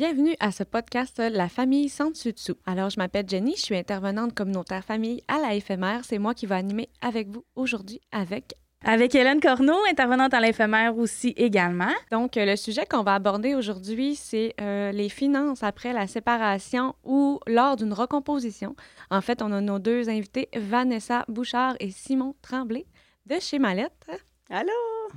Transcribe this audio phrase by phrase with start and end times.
[0.00, 2.56] Bienvenue à ce podcast La famille sans dessus dessous.
[2.64, 6.04] Alors, je m'appelle Jenny, je suis intervenante communautaire famille à la FMR.
[6.04, 10.96] C'est moi qui vais animer avec vous aujourd'hui avec avec Hélène Corneau, intervenante à l'éphémère
[10.96, 11.92] aussi également.
[12.10, 16.94] Donc, euh, le sujet qu'on va aborder aujourd'hui, c'est euh, les finances après la séparation
[17.04, 18.76] ou lors d'une recomposition.
[19.10, 22.86] En fait, on a nos deux invités, Vanessa Bouchard et Simon Tremblay
[23.26, 24.06] de chez Mallette.
[24.52, 24.72] Allô?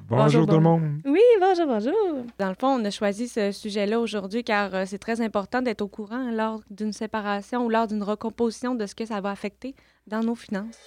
[0.09, 1.01] Bonjour, tout le monde.
[1.05, 2.23] Oui, bonjour, bonjour.
[2.37, 5.81] Dans le fond, on a choisi ce sujet-là aujourd'hui car euh, c'est très important d'être
[5.81, 9.73] au courant lors d'une séparation ou lors d'une recomposition de ce que ça va affecter
[10.05, 10.77] dans nos finances.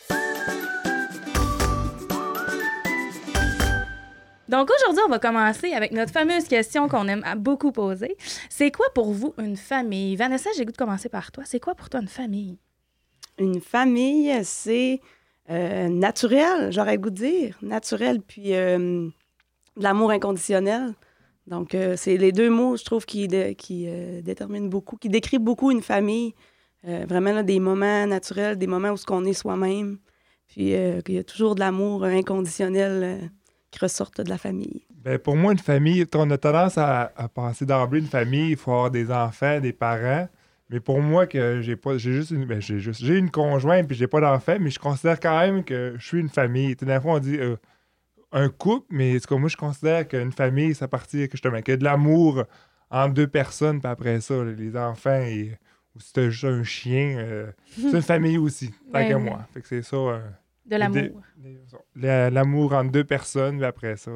[4.49, 8.17] Donc aujourd'hui, on va commencer avec notre fameuse question qu'on aime beaucoup poser.
[8.49, 10.15] C'est quoi pour vous une famille?
[10.15, 11.43] Vanessa, j'ai goût de commencer par toi.
[11.45, 12.61] C'est quoi pour toi une famille?
[13.39, 15.01] Une famille, c'est
[15.51, 17.59] euh, naturel, j'aurais goût de dire.
[17.63, 19.09] Naturel, puis euh,
[19.77, 20.95] de l'amour inconditionnel.
[21.47, 23.89] Donc, euh, c'est les deux mots, je trouve, qui, qui
[24.23, 26.35] déterminent beaucoup, qui décrivent beaucoup une famille.
[26.85, 29.99] vraiment, des moments naturels, des moments où ce qu'on est soi-même.
[30.47, 33.31] Puis, qu'il y a toujours de l'amour inconditionnel
[33.79, 34.85] ressortent de la famille?
[34.91, 38.73] Bien, pour moi, une famille, on a tendance à, penser d'emblée une famille, il faut
[38.73, 40.29] avoir des enfants, des parents.
[40.69, 43.87] Mais pour moi, que j'ai pas, j'ai juste une, ben, j'ai juste, j'ai une conjointe
[43.87, 46.75] puis j'ai pas d'enfants, mais je considère quand même que je suis une famille.
[46.77, 47.57] Tout d'un fois, on dit euh,
[48.33, 51.73] un couple, mais ce que moi je considère qu'une famille, ça partit que qu'il y
[51.73, 52.45] a de l'amour
[52.91, 55.57] entre deux personnes, puis après ça, les enfants et
[55.97, 59.47] ou si t'as juste un chien, euh, c'est une famille aussi, tant que moi.
[59.55, 59.97] Fait que c'est ça.
[59.97, 60.21] Euh,
[60.67, 61.23] de l'amour.
[61.95, 64.11] L'amour entre deux personnes, mais après ça,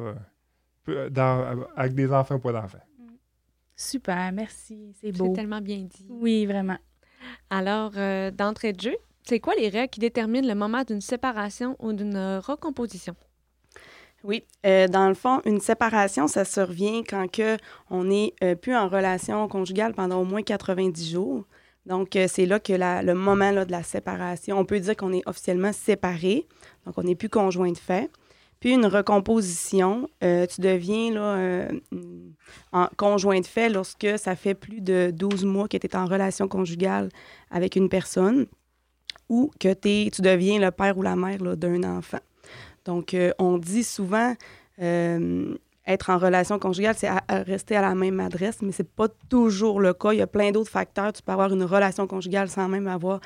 [1.09, 2.83] dans, avec des enfants ou pas d'enfants.
[3.81, 4.93] Super, merci.
[5.01, 5.27] C'est beau.
[5.27, 6.05] C'est tellement bien dit.
[6.09, 6.77] Oui, vraiment.
[7.49, 11.75] Alors, euh, d'entrée de jeu, c'est quoi les règles qui déterminent le moment d'une séparation
[11.79, 13.15] ou d'une recomposition?
[14.23, 17.57] Oui, euh, dans le fond, une séparation, ça survient quand que
[17.89, 21.45] on n'est euh, plus en relation conjugale pendant au moins 90 jours.
[21.87, 25.11] Donc, euh, c'est là que le moment là, de la séparation, on peut dire qu'on
[25.11, 26.47] est officiellement séparé,
[26.85, 28.11] donc on n'est plus conjoint de fait.
[28.61, 31.67] Puis une recomposition, euh, tu deviens là, euh,
[32.71, 36.05] en conjoint de fait lorsque ça fait plus de 12 mois que tu es en
[36.05, 37.09] relation conjugale
[37.49, 38.45] avec une personne
[39.27, 42.19] ou que es, tu deviens le père ou la mère d'un enfant.
[42.85, 44.35] Donc, on dit souvent,
[45.87, 49.93] être en relation conjugale, c'est rester à la même adresse, mais c'est pas toujours le
[49.93, 50.11] cas.
[50.11, 51.11] Il y a plein d'autres facteurs.
[51.11, 53.19] Tu peux avoir une relation conjugale sans même avoir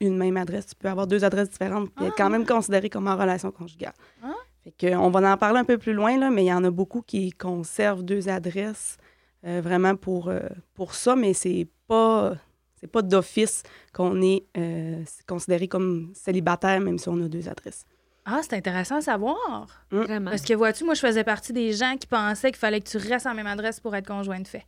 [0.00, 0.66] une même adresse.
[0.66, 3.94] Tu peux avoir deux adresses différentes et être quand même considéré comme en relation conjugale.
[4.22, 4.34] Ah.
[4.64, 6.70] Fait on va en parler un peu plus loin, là, mais il y en a
[6.70, 8.98] beaucoup qui conservent deux adresses
[9.46, 10.40] euh, vraiment pour, euh,
[10.74, 12.34] pour ça, mais c'est pas
[12.76, 17.84] c'est pas d'office qu'on est euh, considéré comme célibataire, même si on a deux adresses.
[18.24, 19.84] Ah, c'est intéressant à savoir.
[19.90, 20.00] Mm.
[20.00, 20.30] Vraiment.
[20.30, 22.96] Parce que vois-tu, moi, je faisais partie des gens qui pensaient qu'il fallait que tu
[22.96, 24.64] restes en même adresse pour être conjoint de fait.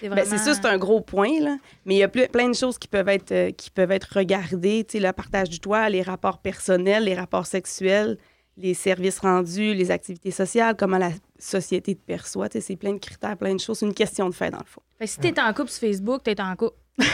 [0.00, 0.38] C'est ben, vraiment...
[0.38, 1.56] ça, c'est un gros point, là.
[1.84, 4.84] Mais il y a plein de choses qui peuvent être, euh, qui peuvent être regardées.
[4.84, 8.18] Tu sais, le partage du toit, les rapports personnels, les rapports sexuels,
[8.58, 12.48] les services rendus, les activités sociales, comment la société te perçoit.
[12.48, 13.78] Tu sais, c'est plein de critères, plein de choses.
[13.78, 14.82] C'est une question de fait, dans le fond.
[15.04, 16.76] si tu es en couple sur Facebook, tu es en couple.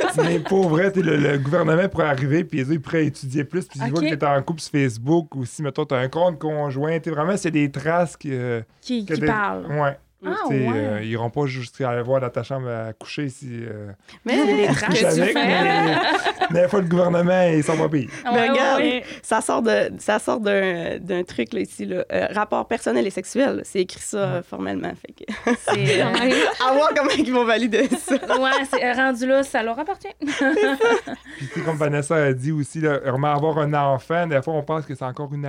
[0.16, 4.00] Mais pour vrai, le, gouvernement pourrait arriver, puis il pourrait étudier plus, puis il voit
[4.00, 6.98] que tu es en couple sur Facebook, ou si, mettons, tu as un compte conjoint,
[7.06, 8.30] vraiment, c'est des traces qui...
[8.32, 9.66] Euh, qui, parlent.
[9.66, 9.96] Ouais.
[10.24, 13.48] Ah, euh, ils iront pas jusqu'à aller voir dans ta chambre à coucher si.
[13.52, 13.90] Euh,
[14.24, 16.46] mais les traces que tu fais.
[16.50, 18.08] Mais, fois, le gouvernement, ils sont pas payés.
[18.24, 18.82] regarde,
[19.22, 21.86] ça sort de ça sort d'un truc là, ici.
[21.86, 22.04] Là.
[22.12, 23.62] Euh, rapport personnel et sexuel.
[23.64, 24.92] C'est écrit ça formellement.
[24.94, 25.54] Fait que...
[25.68, 26.00] C'est.
[26.02, 28.14] à voir comment ils vont valider ça.
[28.14, 30.08] ouais, c'est rendu là, ça leur appartient.
[31.52, 34.94] Puis, comme Vanessa a dit aussi, là, avoir un enfant, des fois, on pense que
[34.94, 35.42] c'est encore une.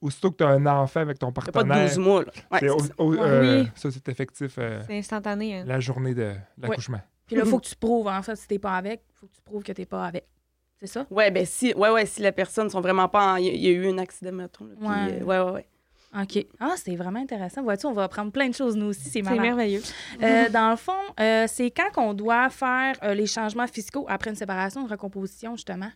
[0.00, 1.66] Aussitôt que tu as un enfant avec ton partenaire.
[1.66, 2.32] pas 12 mois, là.
[2.50, 3.68] Ouais, oui.
[4.04, 4.54] Ça, effectif.
[4.58, 5.58] Euh, c'est instantané.
[5.58, 5.64] Hein.
[5.66, 7.00] La journée de l'accouchement.
[7.26, 9.26] Puis là, il faut que tu prouves, en fait, si t'es pas avec, il faut
[9.26, 10.26] que tu prouves que t'es pas avec.
[10.80, 11.06] C'est ça?
[11.10, 13.38] Oui, ben si, ouais, ouais, si les personnes sont vraiment pas.
[13.38, 14.64] Il y, a eu un accident, mettons.
[14.80, 15.20] Oui, ouais.
[15.20, 15.66] Euh, ouais, ouais, ouais.
[16.20, 16.46] OK.
[16.60, 17.62] Ah, c'est vraiment intéressant.
[17.62, 19.08] Vois-tu, on va apprendre plein de choses, nous aussi.
[19.08, 19.80] C'est merveilleux.
[20.22, 24.82] Euh, dans le fond, c'est quand qu'on doit faire les changements fiscaux après une séparation,
[24.82, 25.90] une recomposition, justement?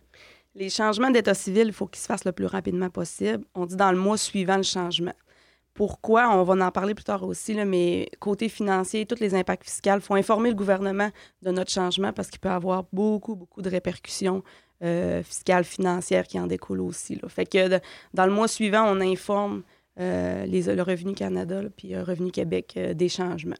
[0.55, 3.43] Les changements d'état civil, il faut qu'ils se fassent le plus rapidement possible.
[3.53, 5.13] On dit dans le mois suivant le changement.
[5.77, 6.35] Pourquoi?
[6.35, 9.91] On va en parler plus tard aussi, là, mais côté financier, tous les impacts fiscaux,
[9.93, 11.11] il faut informer le gouvernement
[11.43, 14.41] de notre changement parce qu'il peut avoir beaucoup, beaucoup de répercussions
[14.83, 17.19] euh, fiscales, financières qui en découlent aussi.
[17.21, 17.29] Là.
[17.29, 17.79] Fait que
[18.15, 19.61] dans le mois suivant, on informe
[19.99, 23.55] euh, les, le Revenu Canada puis le Revenu Québec euh, des changements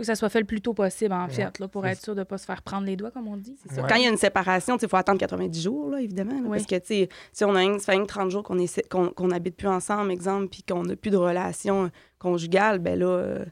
[0.00, 2.14] faut que ça soit fait le plus tôt possible, en fait, là, pour être sûr
[2.14, 3.56] de ne pas se faire prendre les doigts, comme on dit.
[3.76, 6.40] Quand il y a une séparation, il faut attendre 90 jours, là, évidemment.
[6.48, 10.62] Parce que, si on a ça fait 30 jours qu'on n'habite plus ensemble, exemple, puis
[10.62, 13.44] qu'on n'a plus de relation conjugale, ben là, euh,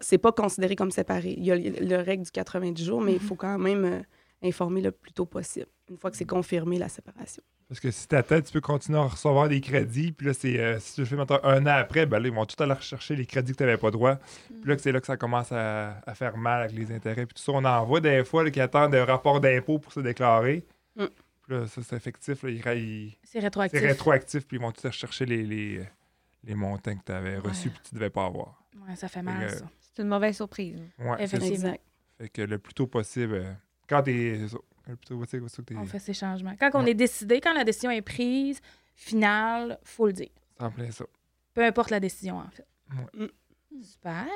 [0.00, 1.34] c'est pas considéré comme séparé.
[1.36, 4.00] Il y a le, le règle du 90 jours, mais il faut quand même euh,
[4.42, 7.42] informer le plus tôt possible, une fois que c'est confirmé la séparation.
[7.70, 10.10] Parce que si t'attends, tu peux continuer à recevoir des crédits.
[10.10, 12.34] Puis là, c'est, euh, si tu le fais maintenant un an après, ben là, ils
[12.34, 14.16] vont tout aller rechercher les crédits que tu n'avais pas droit.
[14.48, 17.26] Puis là, que c'est là que ça commence à, à faire mal avec les intérêts.
[17.26, 19.92] Puis tout ça, on en voit des fois là, qui attendent un rapport d'impôt pour
[19.92, 20.64] se déclarer.
[20.96, 21.04] Mm.
[21.46, 22.42] Puis là, ça, c'est effectif.
[22.42, 23.80] Là, ils ra- ils- C'est c'est rétroactif.
[23.80, 24.46] rétroactif.
[24.48, 25.80] Puis ils vont tout rechercher les, les,
[26.42, 27.74] les montants que tu avais reçus Ouais.
[27.74, 28.64] puis tu devais pas avoir.
[28.88, 29.64] Ouais, ça fait mal, Fait que- ça.
[29.94, 30.80] C'est une mauvaise surprise.
[30.98, 31.36] Ouais, c'est ça.
[31.36, 31.76] Effectivement.
[32.18, 33.52] Fait que le plus tôt possible, euh,
[33.88, 34.40] quand t'es.
[34.48, 34.56] c'est
[35.28, 35.76] c'est.
[35.76, 36.54] On fait ces changements.
[36.58, 38.60] Quand on est décidé, quand la décision est prise,
[38.94, 40.28] finale, faut le dire.
[40.58, 41.04] En plein ça.
[41.54, 42.66] Peu importe la décision, en fait.
[42.92, 43.26] Ouais.
[43.26, 43.82] Mm.
[43.82, 44.26] Super.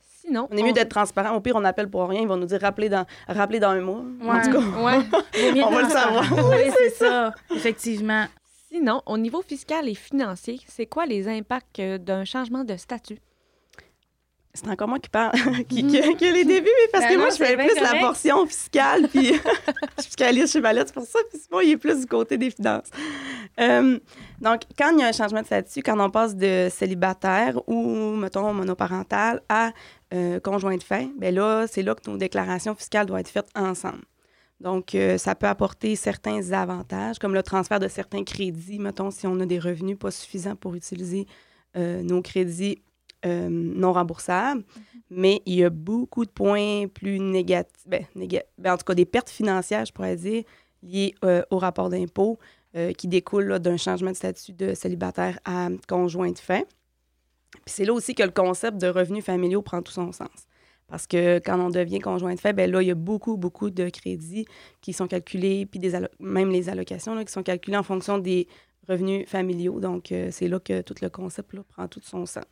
[0.00, 1.34] Sinon, On est mieux d'être transparent.
[1.34, 2.20] Au pire, on appelle pour rien.
[2.22, 4.04] Ils vont nous dire rappelez dans, rappelez dans un mois.
[4.22, 4.42] En Ouais.
[4.44, 4.58] tout cas,
[5.66, 6.24] On va le savoir.
[6.50, 7.34] Oui, c'est ça.
[7.54, 8.26] Effectivement.
[8.68, 13.18] Sinon, au niveau fiscal et financier, c'est quoi les impacts euh, d'un changement de statut?
[14.54, 15.32] C'est encore moi qui parle,
[15.68, 18.00] qui, qui- qui a les débuts, mais parce Ben que moi, je fais plus la
[18.00, 21.76] portion fiscale, puis je suis fiscaliste chez Valette, c'est pour ça, puis Simon, il est
[21.78, 22.88] plus du côté des finances.
[23.60, 23.98] Euh,
[24.40, 28.14] donc, quand il y a un changement de statut, quand on passe de célibataire ou,
[28.16, 29.72] mettons, monoparental à
[30.12, 33.48] euh, conjoint de fait, bien là, c'est là que nos déclarations fiscales doivent être faites
[33.54, 34.02] ensemble.
[34.60, 39.26] Donc, euh, ça peut apporter certains avantages, comme le transfert de certains crédits, mettons, si
[39.26, 41.26] on a des revenus pas suffisants pour utiliser
[41.74, 42.82] nos crédits
[43.24, 44.64] euh, non remboursables.
[45.10, 48.94] Mais il y a beaucoup de points plus négatifs, ben, néga- ben, en tout cas
[48.94, 50.44] des pertes financières, je pourrais dire,
[50.82, 52.38] liées euh, au rapport d'impôt
[52.76, 56.66] euh, qui découlent là, d'un changement de statut de célibataire à conjoint de fait.
[57.52, 60.46] Puis c'est là aussi que le concept de revenus familiaux prend tout son sens.
[60.88, 63.70] Parce que quand on devient conjoint de fait, ben là, il y a beaucoup, beaucoup
[63.70, 64.46] de crédits
[64.80, 68.46] qui sont calculés, puis des même les allocations là, qui sont calculées en fonction des
[68.88, 69.80] revenus familiaux.
[69.80, 72.44] Donc, euh, c'est là que tout le concept là, prend tout son sens.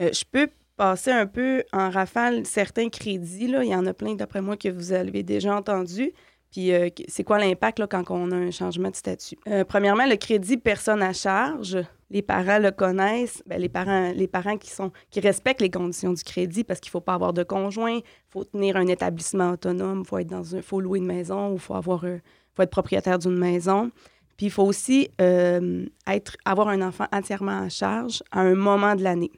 [0.00, 3.46] Euh, je peux passer un peu en rafale certains crédits.
[3.46, 3.64] Là.
[3.64, 6.12] Il y en a plein, d'après moi, que vous avez déjà entendu.
[6.50, 9.36] Puis, euh, c'est quoi l'impact quand on a un changement de statut?
[9.48, 11.78] Euh, premièrement, le crédit personne à charge.
[12.10, 13.42] Les parents le connaissent.
[13.46, 16.90] Ben, les, parents, les parents qui, sont, qui respectent les conditions du crédit parce qu'il
[16.90, 20.98] ne faut pas avoir de conjoint, il faut tenir un établissement autonome, il faut, louer
[20.98, 23.90] une maison ou il faut, faut être propriétaire d'une maison.
[24.36, 29.02] Puis, il faut aussi être, avoir un enfant entièrement à charge à un moment de
[29.02, 29.32] l'année.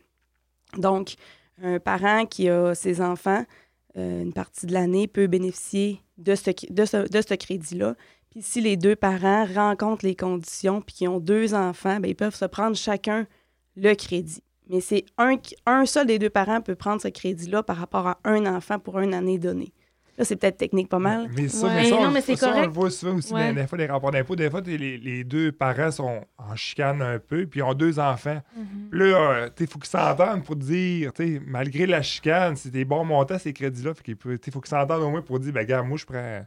[0.77, 1.15] Donc,
[1.63, 3.45] un parent qui a ses enfants,
[3.97, 7.95] euh, une partie de l'année, peut bénéficier de ce, crédit-là.
[8.31, 12.17] Puis si les deux parents rencontrent les conditions puis qu'ils ont deux enfants, ben, ils
[12.17, 13.27] peuvent se prendre chacun
[13.77, 14.43] le crédit.
[14.69, 15.37] Mais c'est un,
[15.67, 18.99] un seul des deux parents peut prendre ce crédit-là par rapport à un enfant pour
[18.99, 19.73] une année donnée.
[20.19, 21.29] Là, c'est peut-être technique pas mal.
[21.37, 21.75] Mais ça, Ouais.
[21.75, 22.67] mais ça, Non, on- mais c'est ça, on correct.
[22.67, 23.53] le voit souvent aussi Ouais.
[23.53, 24.35] des fois, les rapports d'impôts.
[24.37, 27.99] Des fois, les, les deux parents sont en chicane un peu, puis ils ont deux
[27.99, 28.41] enfants.
[28.91, 31.13] Puis là, il faut qu'ils s'entendent pour dire,
[31.47, 33.93] malgré la chicane, c'est des bons montants, ces crédits-là.
[34.07, 34.17] Il
[34.53, 36.47] faut qu'ils s'entendent au moins pour dire, ben, gars, moi, je prends.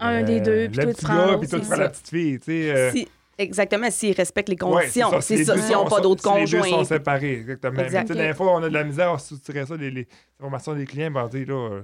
[0.00, 2.08] Un euh, des deux, puis toi, tu prends puis toi, tu c'est prends la petite
[2.08, 2.38] fille.
[2.38, 2.70] Tu sais.
[2.70, 5.20] euh, Si- exactement, s'ils respectent les ouais, conditions.
[5.20, 6.84] c'est les ça, s'ils n'ont pas d'autres si Les deux sont conjoints.
[6.84, 7.82] séparés, exactement.
[7.82, 8.08] Exact.
[8.10, 10.06] Mais tu sais, des fois, on a de la misère à soutirer ça, les, les
[10.38, 11.54] informations des clients, ben, tu sais, là.
[11.54, 11.82] euh,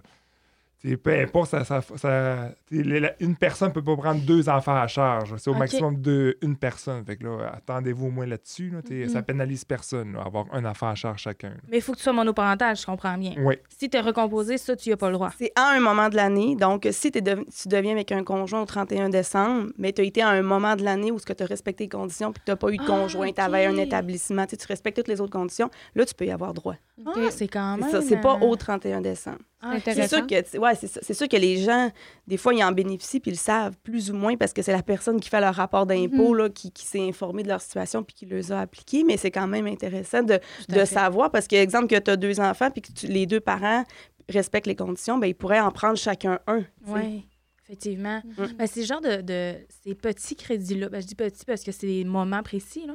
[1.02, 1.80] peu importe, ça,
[3.20, 5.34] une personne ne peut pas prendre deux enfants à charge.
[5.38, 7.04] C'est au maximum de une personne.
[7.04, 8.70] Fait que là, attendez-vous au moins là-dessus.
[8.70, 9.24] là, sais, Ça Mhm.
[9.24, 11.48] pénalise personne, là, avoir un enfant à charge chacun.
[11.50, 11.54] là.
[11.70, 13.34] Mais il faut que tu sois monoparental, je comprends bien.
[13.38, 13.54] Oui.
[13.68, 15.30] Si tu es recomposé, ça, tu n'y as pas le droit.
[15.38, 16.56] C'est à un moment de l'année.
[16.56, 20.28] Donc, si tu deviens avec un conjoint au 31 décembre, mais tu as été à
[20.28, 22.76] un moment de l'année où tu as respecté les conditions puis tu n'as pas eu
[22.76, 26.14] de Ah, conjoint, tu avais un établissement, tu respectes toutes les autres conditions, là, tu
[26.14, 26.74] peux y avoir droit.
[27.06, 28.02] Ah, c'est quand même.
[28.02, 29.38] c'est pas euh, au 31 décembre.
[29.64, 31.90] Ah, C'est sûr, que, ouais, c'est sûr que les gens,
[32.26, 34.72] des fois, ils en bénéficient puis ils le savent plus ou moins parce que c'est
[34.72, 38.02] la personne qui fait leur rapport d'impôt là, qui, qui s'est informée de leur situation
[38.02, 39.04] puis qui les a appliqués.
[39.04, 42.40] Mais c'est quand même intéressant de, de savoir parce que, exemple, que tu as deux
[42.40, 43.84] enfants puis que tu- les deux parents
[44.28, 46.62] respectent les conditions, ben, ils pourraient en prendre chacun un.
[46.86, 47.26] Oui,
[47.64, 48.22] effectivement.
[48.38, 48.54] Mhm.
[48.58, 49.54] Ben, genre de, de-
[49.84, 50.88] ces petits crédits-là.
[50.88, 52.86] Ben, je dis petits parce que c'est des moments précis.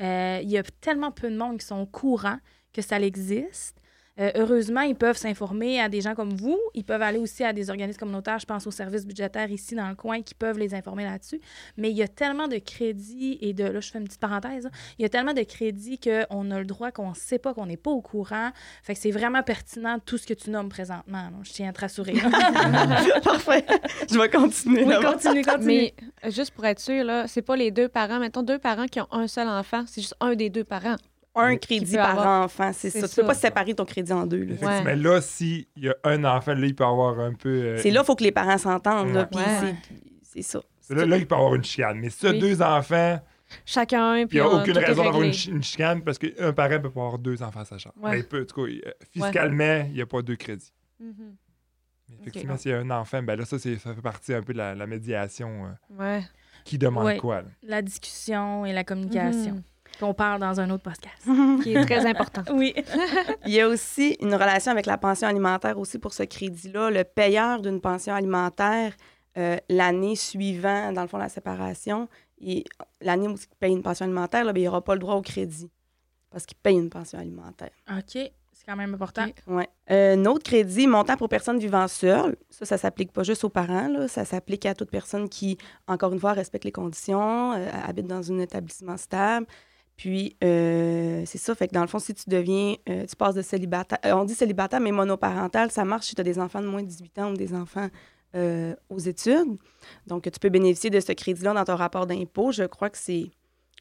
[0.00, 2.38] Euh, Il y a tellement peu de monde qui sont au courant
[2.72, 3.76] que ça existe.
[4.20, 6.58] Euh, heureusement, ils peuvent s'informer à des gens comme vous.
[6.74, 9.88] Ils peuvent aller aussi à des organismes communautaires, je pense aux services budgétaires ici dans
[9.88, 11.40] le coin, qui peuvent les informer là-dessus.
[11.76, 13.64] Mais il y a tellement de crédits et de...
[13.64, 14.64] Là, je fais une petite parenthèse.
[14.64, 14.70] là.
[14.98, 17.66] Il y a tellement de crédits qu'on a le droit qu'on ne sait pas, qu'on
[17.66, 18.50] n'est pas au courant.
[18.84, 21.24] Fait que c'est vraiment pertinent tout ce que tu nommes présentement.
[21.24, 21.32] là.
[21.42, 22.12] Je tiens à te rassurer.
[23.24, 23.66] Parfait.
[24.08, 24.84] Je vais continuer.
[24.84, 25.66] Oui, continue, continue.
[25.66, 25.94] Mais
[26.24, 28.20] euh, juste pour être sûr, là, c'est pas les deux parents.
[28.20, 30.96] Mettons deux parents qui ont un seul enfant, c'est juste un des deux parents.
[31.34, 33.08] Un crédit par avoir- enfant, c'est C'est ça.
[33.08, 33.26] Tu peux ça.
[33.28, 34.44] pas séparer ton crédit en deux.
[34.44, 34.54] là.
[34.62, 34.84] Ouais.
[34.84, 37.48] Mais là, s'il y a un enfant, là, il peut avoir un peu.
[37.48, 39.12] euh, C'est là qu'il faut que les parents s'entendent.
[39.12, 39.26] là, Ouais.
[39.30, 39.74] puis Ouais.
[40.22, 40.60] c'est- ça.
[40.90, 41.98] là, là, il peut avoir une chienne.
[42.00, 42.38] Mais si Oui.
[42.38, 43.20] deux enfants,
[43.66, 46.80] Chacun, Puis il n'y a aucune raison d'avoir une, chi- une chicane parce qu'un parent
[46.80, 47.94] peut pas avoir deux enfants à sa charge.
[48.00, 48.10] Ouais.
[48.12, 50.72] Ben, il peut, en tout cas, euh, fiscalement, il n'y a pas deux crédits.
[50.98, 51.36] Mhm.
[52.08, 54.42] Mais Effectivement, s'il y a un enfant, ben là, ça, c'est- ça fait partie un
[54.42, 55.66] peu de la, la médiation.
[55.66, 56.24] euh, Ouais.
[56.64, 57.16] qui demande Ouais.
[57.18, 57.42] quoi?
[57.42, 57.48] là.
[57.62, 59.52] La discussion et la communication.
[59.56, 59.62] Mhm.
[59.98, 61.28] Qu'on parle dans un autre podcast.
[61.62, 62.42] Qui est très important.
[62.52, 62.74] Oui.
[63.46, 66.90] Il y a aussi une relation avec la pension alimentaire aussi pour ce crédit-là.
[66.90, 68.94] Le payeur d'une pension alimentaire,
[69.38, 72.08] euh, l'année suivant, dans le fond, la séparation,
[72.40, 72.64] et
[73.00, 75.22] l'année où il paye une pension alimentaire, là, ben, il n'aura pas le droit au
[75.22, 75.70] crédit
[76.34, 77.70] parce qu'il paye une pension alimentaire.
[77.88, 78.18] OK.
[78.52, 79.26] C'est quand même important.
[79.26, 79.42] Ok.
[79.46, 79.68] Ouais.
[79.90, 82.36] Euh, un autre crédit, montant pour personnes vivant seules.
[82.50, 83.88] Ça, ça s'applique pas juste aux parents.
[83.88, 84.08] Là.
[84.08, 88.32] Ça s'applique à toute personne qui, encore une fois, respecte les conditions, euh, habite dans
[88.32, 89.46] un établissement stable.
[89.96, 91.54] Puis, euh, c'est ça.
[91.54, 94.24] Fait que dans le fond, si tu deviens, euh, tu passes de célibataire, euh, on
[94.24, 97.18] dit célibataire, mais monoparental, ça marche si tu as des enfants de moins de 18
[97.20, 97.88] ans ou des enfants
[98.34, 99.56] euh, aux études.
[100.08, 102.50] Donc, tu peux bénéficier de ce crédit-là dans ton rapport d'impôt.
[102.50, 103.30] Je crois que c'est,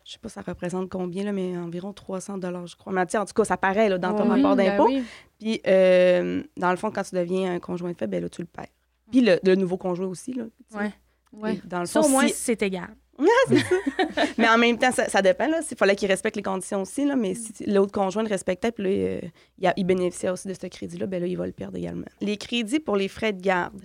[0.05, 2.93] je sais pas, ça représente combien, là, mais environ 300 je crois.
[2.93, 4.85] Mais tu sais, en tout cas, ça paraît là, dans ton Oui, rapport ben d'impôt.
[4.85, 5.03] oui.
[5.39, 8.47] Puis, dans le fond, quand tu deviens un conjoint de fait, ben là, tu le
[8.47, 8.67] perds.
[9.09, 10.43] Puis le, le nouveau conjoint aussi, là.
[10.75, 10.91] Ouais.
[11.33, 11.59] Ouais.
[11.65, 12.95] Dans le Ça, fond, au moins, si- c'est égal.
[14.37, 15.59] Mais en même temps, ça, ça dépend, là.
[15.69, 17.15] Il fallait qu'il respecte les conditions aussi, là.
[17.15, 19.19] Mais si l'autre conjoint le respectait, puis là, euh,
[19.59, 22.05] il, a- il bénéficiait aussi de ce crédit-là, ben là, il va le perdre également.
[22.21, 23.81] Les crédits pour les frais de garde.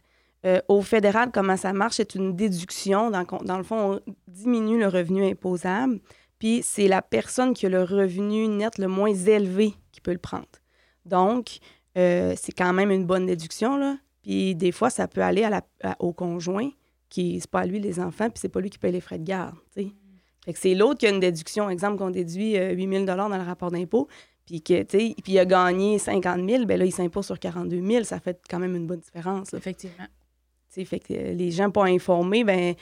[0.47, 1.97] Euh, au fédéral, comment ça marche?
[1.97, 3.11] C'est une déduction.
[3.11, 5.99] Dans, dans le fond, on diminue le revenu imposable.
[6.39, 10.19] Puis c'est la personne qui a le revenu net le moins élevé qui peut le
[10.19, 10.47] prendre.
[11.05, 11.59] Donc,
[11.97, 13.97] euh, c'est quand même une bonne déduction, là.
[14.23, 16.71] Puis des fois, ça peut aller à la- à- au conjoint,
[17.09, 19.19] qui c'est pas à lui les enfants, puis c'est pas lui qui paye les frais
[19.19, 19.55] de garde.
[19.75, 21.69] Fait que c'est l'autre qui a une déduction.
[21.69, 24.09] Exemple, qu'on déduit euh, 8 000 dans le rapport d'impôt,
[24.47, 27.39] puis que, tu sais, puis il a gagné 50 000, ben là, il s'impose sur
[27.39, 28.05] 42 000.
[28.05, 29.59] Ça fait quand même une bonne différence, là.
[29.59, 30.07] Effectivement.
[30.71, 32.75] Fait que euh, les gens pas informés, ben,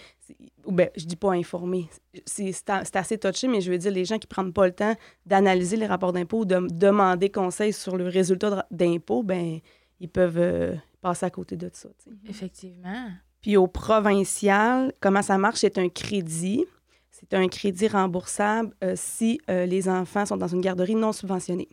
[0.64, 1.88] ou ben, je dis pas informés,
[2.26, 2.52] c'est
[2.94, 5.86] assez touché, mais je veux dire, les gens qui prennent pas le temps d'analyser les
[5.86, 9.60] rapports d'impôt ou de demander conseil sur le résultat d'impôt, ben,
[10.00, 11.88] ils peuvent euh, passer à côté de ça.
[11.98, 12.16] tu sais.
[12.28, 13.08] Effectivement.
[13.46, 15.60] Puis au provincial, comment ça marche?
[15.60, 16.64] C'est un crédit.
[17.12, 21.68] C'est un crédit remboursable euh, si euh, les enfants sont dans une garderie non subventionnée.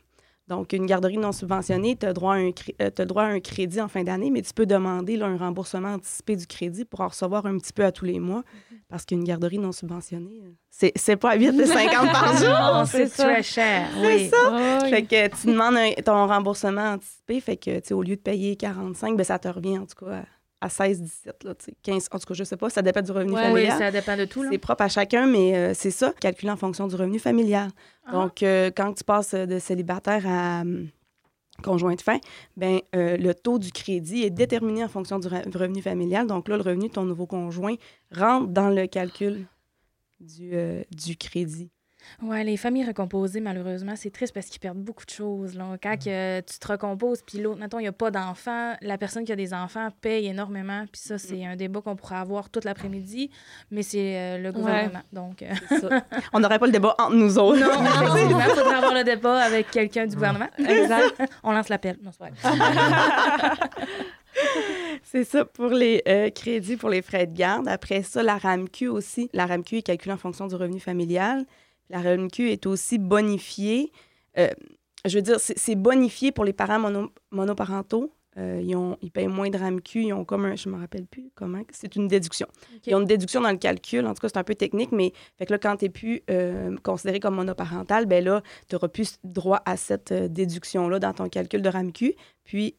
[0.47, 3.39] Donc, une garderie non subventionnée, tu as, droit à un euh, t'as droit à un
[3.39, 7.01] crédit en fin d'année, mais tu peux demander là, un remboursement anticipé du crédit pour
[7.01, 8.43] en recevoir un petit peu à tous les mois.
[8.87, 12.87] Parce qu'une garderie non subventionnée, c'est pas à 8,50 par jour.
[12.87, 13.87] C'est très cher.
[13.99, 14.79] C'est ça.
[14.91, 19.17] Fait que tu demandes un- ton remboursement anticipé, fait que, au lieu de payer 45,
[19.17, 20.23] ben ça te revient, en tout cas,
[20.63, 22.81] à, à 16, 17, là, tu sais, 15, en tout cas, je sais pas, ça
[22.81, 23.77] dépend du revenu Ouais, Oui, familial.
[23.77, 24.45] ça dépend de tout.
[24.49, 27.69] C'est propre à chacun, mais euh, c'est ça, calculé en fonction du revenu familial.
[28.05, 28.11] Ah.
[28.13, 30.87] Donc, euh, quand tu passes de célibataire à hum,
[31.63, 32.17] conjoint de fin,
[32.57, 36.25] ben, euh, le taux du crédit est déterminé en fonction du re- revenu familial.
[36.27, 37.75] Donc là, le revenu de ton nouveau conjoint
[38.11, 39.45] rentre dans le calcul
[40.19, 41.69] du, euh, du crédit.
[42.21, 45.55] Ouais, les familles recomposées, malheureusement, c'est triste parce qu'ils perdent beaucoup de choses.
[45.55, 45.77] Là.
[45.81, 49.25] Quand que tu te recomposes, puis l'autre, mettons, il n'y a pas d'enfants, la personne
[49.25, 50.85] qui a des enfants paye énormément.
[50.91, 53.29] Puis ça, c'est un débat qu'on pourrait avoir toute l'après-midi,
[53.71, 55.01] mais c'est euh, le gouvernement.
[55.11, 56.03] Donc, euh, ça.
[56.33, 57.59] On n'aurait pas le débat entre nous autres.
[57.59, 60.49] non, effectivement, il faudrait avoir le débat avec quelqu'un du gouvernement.
[60.57, 61.21] Exact.
[61.43, 61.97] On lance l'appel.
[62.03, 62.11] Non.
[65.03, 67.67] C'est ça pour les euh, crédits pour les frais de garde.
[67.67, 69.29] Après ça, la RAMQ aussi.
[69.33, 71.45] La RAMQ est calculée en fonction du revenu familial.
[71.89, 73.91] La RAMQ est aussi bonifiée.
[74.37, 74.47] euh,
[75.05, 78.13] je veux dire, c'est bonifié pour les parents mono- monoparentaux.
[78.37, 80.01] Euh, ils, ont, ils payent moins de RAMQ.
[80.03, 82.47] Ils ont comme un, je me rappelle plus comment, c'est une déduction.
[82.87, 84.07] Ils ont une déduction dans le calcul.
[84.07, 86.23] En tout cas, c'est un peu technique, mais fait que là, quand tu n'es plus
[86.31, 91.13] euh, considéré comme monoparental, ben là, tu n'auras plus droit à cette euh, déduction-là dans
[91.13, 92.15] ton calcul de RAMQ.
[92.43, 92.75] Puis,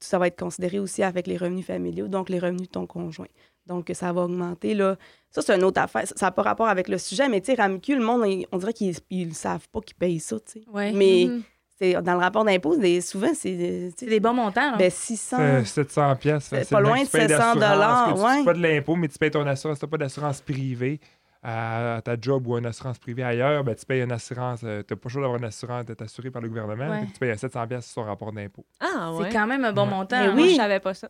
[0.00, 3.26] ça va être considéré aussi avec les revenus familiaux, donc les revenus de ton conjoint.
[3.66, 4.74] Donc, ça va augmenter.
[4.74, 4.96] Là.
[5.30, 6.04] Ça, c'est une autre affaire.
[6.06, 8.58] Ça n'a pas rapport avec le sujet, mais tu sais, RAMQ, le monde, il- on
[8.58, 8.94] dirait qu'ils
[9.28, 10.62] ne savent pas qu'ils payent ça, tu sais.
[10.72, 10.92] Ouais.
[10.92, 11.42] Mais Mhm.
[11.80, 13.50] c'est dans le rapport d'impôt, des- souvent, c'est...
[13.50, 14.70] tu sais, C'est des bons montants.
[14.72, 14.76] là.
[14.76, 15.36] Ben, 600...
[15.38, 16.44] C'est 700 pièces.
[16.50, 18.38] C'est pas loin de 700 dollars, Tu ouais.
[18.38, 19.78] fais pas de l'impôt, mais tu payes ton assurance.
[19.78, 21.00] Tu n'as pas d'assurance privée
[21.46, 24.60] à ta job ou une assurance privée ailleurs, ben, tu payes une assurance.
[24.60, 26.88] tu n'as pas le choix d'avoir une assurance d'être assuré par le gouvernement.
[26.88, 27.06] Ouais.
[27.12, 28.64] Tu payes 700 pièces sur ton rapport d'impôt.
[28.80, 29.26] Ah, ouais.
[29.28, 29.90] C'est quand même un bon Ouais.
[29.90, 30.18] montant.
[30.18, 30.32] Mais hein.
[30.34, 30.50] Moi, oui.
[30.52, 31.08] je savais pas ça.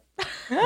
[0.51, 0.57] Il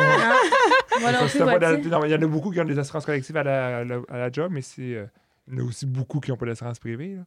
[2.11, 4.33] y en a beaucoup qui ont des assurances collectives à la, à la- à la
[4.33, 5.07] job, mais c'est, euh,
[5.47, 7.17] il y en a aussi beaucoup qui n'ont pas d'assurance privée.
[7.17, 7.23] là.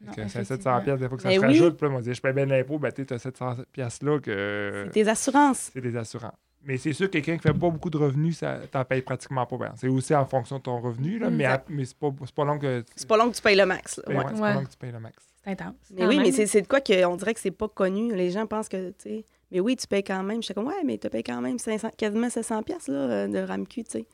[0.00, 0.74] Non, Fait que c'est effectivement.
[0.78, 1.46] 700 pièces des fois que ça Mais se oui.
[1.46, 1.76] rajoute.
[1.76, 4.90] Puis là, moi, je paye bien l'impôt, ben, tu as 700 pièces là que C'est
[4.92, 5.70] tes assurances.
[5.72, 6.32] c'est des assurances.
[6.64, 9.46] Mais c'est sûr que quelqu'un qui fait pas beaucoup de revenus, ça t'en paye pratiquement
[9.46, 9.56] pas.
[9.56, 9.72] bien.
[9.76, 12.44] C'est aussi en fonction de ton revenu, là, mais, à- mais c'est pas, c'est pas
[12.44, 13.96] long que tu C'est pas long que tu payes le max.
[13.98, 14.02] là.
[14.06, 14.24] payes- Ouais.
[14.24, 14.48] ouais, c'est Ouais.
[14.48, 15.16] pas long que tu payes le max.
[15.44, 15.74] C'est intense.
[15.94, 16.32] Mais oui, mais même.
[16.32, 18.14] c'est c'est de quoi qu'on dirait que c'est pas connu.
[18.14, 20.42] Les gens pensent que, tu sais, mais oui, tu payes quand même.
[20.42, 23.38] J'étais comme, ouais, mais tu payes quand même 500, quasiment 700 pièces là, euh, de
[23.38, 24.06] RAMQ, tu sais.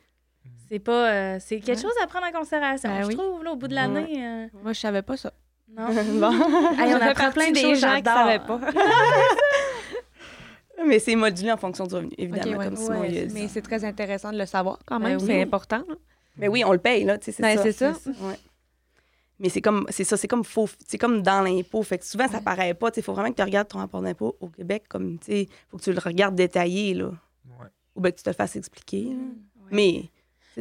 [0.69, 1.11] C'est pas.
[1.11, 1.83] euh, c'est quelque Ouais.
[1.83, 2.89] chose à prendre en considération.
[2.91, 3.17] Ben je oui.
[3.17, 3.81] trouve, là, au bout de Ouais.
[3.81, 4.25] l'année.
[4.25, 5.33] euh, Moi, je savais pas ça.
[5.75, 5.87] non.
[5.89, 6.31] bon.
[6.79, 8.15] Hey, on Je apprend plein des choses, gens qui j'adore.
[8.15, 8.61] savaient pas.
[10.87, 12.65] Mais c'est modulé en fonction du revenu, évidemment, ouais.
[12.67, 13.29] comme Simon Ouais.
[13.33, 15.19] Mais c'est très intéressant de le savoir quand Ben même.
[15.21, 15.27] oui.
[15.27, 15.83] C'est important.
[16.37, 17.63] Mais oui, on le paye, là, tu sais, c'est Ben, ça.
[17.63, 17.95] c'est ça.
[18.07, 18.39] Ouais.
[19.39, 21.83] Mais c'est comme, c'est ça, c'est comme faux, c'est comme dans l'impôt.
[21.83, 22.91] Fait que souvent, ça paraît pas.
[22.97, 25.77] Il faut vraiment que tu regardes ton rapport d'impôt au Québec comme, tu sais, faut
[25.79, 27.07] que tu le regardes détaillé, là.
[27.61, 27.67] Ouais.
[27.97, 29.03] Ou bien que tu te le fasses expliquer.
[29.05, 29.11] là.
[29.11, 30.11] Ouais.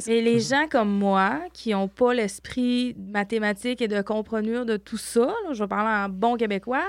[0.07, 4.97] Mais, les gens comme moi, qui n'ont pas l'esprit mathématique et de comprenure de tout
[4.97, 6.83] ça, là, je vais parler en bon québécois,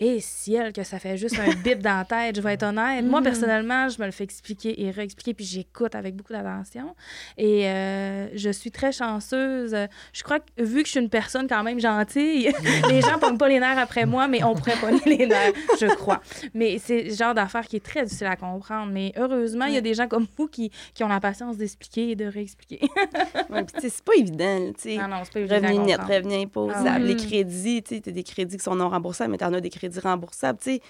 [0.00, 3.04] et ciel, que ça fait juste un bip dans la tête, je vais être honnête.
[3.04, 3.24] Moi, Mhm.
[3.24, 6.94] personnellement, je me le fais expliquer et réexpliquer, puis j'écoute avec beaucoup d'attention.
[7.36, 9.76] Et euh, je suis très chanceuse.
[10.12, 12.50] Je crois que, vu que je suis une personne quand même gentille,
[12.88, 15.52] les gens ne pognent pas les nerfs après moi, mais on pourrait pogner les nerfs,
[15.80, 16.20] je crois.
[16.54, 18.90] Mais c'est le genre d'affaire qui est très difficile à comprendre.
[18.92, 22.10] Mais heureusement, il y a des gens comme vous qui, qui ont la patience d'expliquer
[22.10, 22.80] et de réexpliquer.
[23.50, 24.96] Ouais, puis c'est pas évident, là, tu sais.
[24.96, 28.10] Non, non, c'est pas évident Revenu net, revenu imposable, Ah les crédits, tu sais, t'as
[28.10, 30.82] des crédits qui sont non remboursables, mais t'en as des crédits remboursables, tu sais.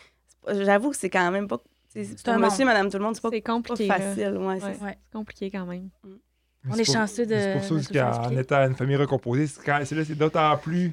[0.65, 1.59] J'avoue que c'est quand même pas...
[1.91, 2.75] C'est un monsieur, monde.
[2.75, 3.87] madame, tout le monde, c'est pas, C'est compliqué.
[3.87, 4.37] facile.
[4.39, 4.99] Ouais, c'est Ouais.
[5.13, 5.89] compliqué quand même.
[6.69, 9.63] On C'est est pour- chanceux de- C'est pour ça qu'en étant une famille recomposée, c'est
[9.65, 10.93] quand- c'est là, c'est d'autant plus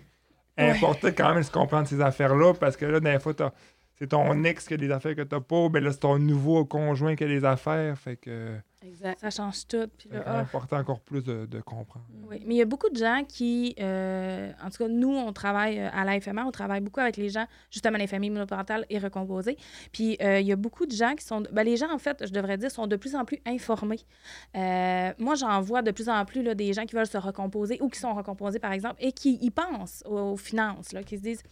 [0.58, 3.52] important quand même de se comprendre ces affaires-là parce que là, des fois, t'as-
[3.98, 6.66] c'est ton ex qui a des affaires que t'as pas, ben là, c'est ton nouveau
[6.66, 7.98] conjoint qui a des affaires.
[7.98, 8.56] Fait que
[8.88, 9.20] Exact.
[9.20, 9.88] Ça change tout.
[9.98, 10.40] puis c'est là, ah.
[10.40, 12.06] important encore plus de, de comprendre.
[12.30, 15.32] Oui, mais il y a beaucoup de gens qui, euh, en tout cas, nous, on
[15.34, 19.00] travaille euh, à l'AFMA, on travaille beaucoup avec les gens, justement, les familles monoparentales et
[19.00, 19.58] recomposées.
[19.92, 22.26] Puis euh, il y a beaucoup de gens qui sont, ben, les gens, en fait,
[22.26, 24.00] je devrais dire, sont de plus en plus informés.
[24.56, 27.78] Euh, moi, j'en vois de plus en plus là, des gens qui veulent se recomposer
[27.82, 31.18] ou qui sont recomposés, par exemple, et qui y pensent aux, aux finances, là, qui
[31.18, 31.44] se disent,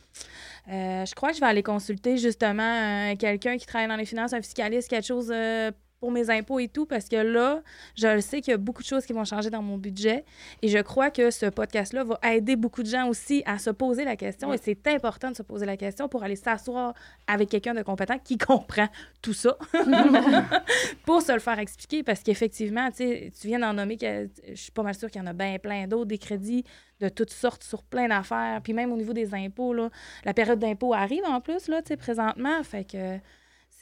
[0.69, 4.05] euh, je crois que je vais aller consulter justement euh, quelqu'un qui travaille dans les
[4.05, 5.71] finances, un fiscaliste, quelque chose euh,
[6.03, 7.61] pour mes impôts et tout, parce que là,
[7.95, 10.25] je le sais qu'il y a beaucoup de choses qui vont changer dans mon budget.
[10.61, 14.03] Et je crois que ce podcast-là va aider beaucoup de gens aussi à se poser
[14.03, 14.51] la question.
[14.51, 16.93] Et c'est important de se poser la question pour aller s'asseoir
[17.25, 18.89] avec quelqu'un de compétent qui comprend
[19.21, 19.57] tout ça
[21.05, 22.03] pour se le faire expliquer.
[22.03, 25.27] Parce qu'effectivement, tu viens d'en nommer, que, je suis pas mal sûre qu'il y en
[25.27, 26.65] a bien plein d'autres, des crédits
[26.99, 28.59] de toutes sortes sur plein d'affaires.
[28.61, 29.89] Puis même au niveau des impôts, là,
[30.25, 32.61] la période d'impôt arrive en plus, là, présentement.
[32.61, 33.19] Fait que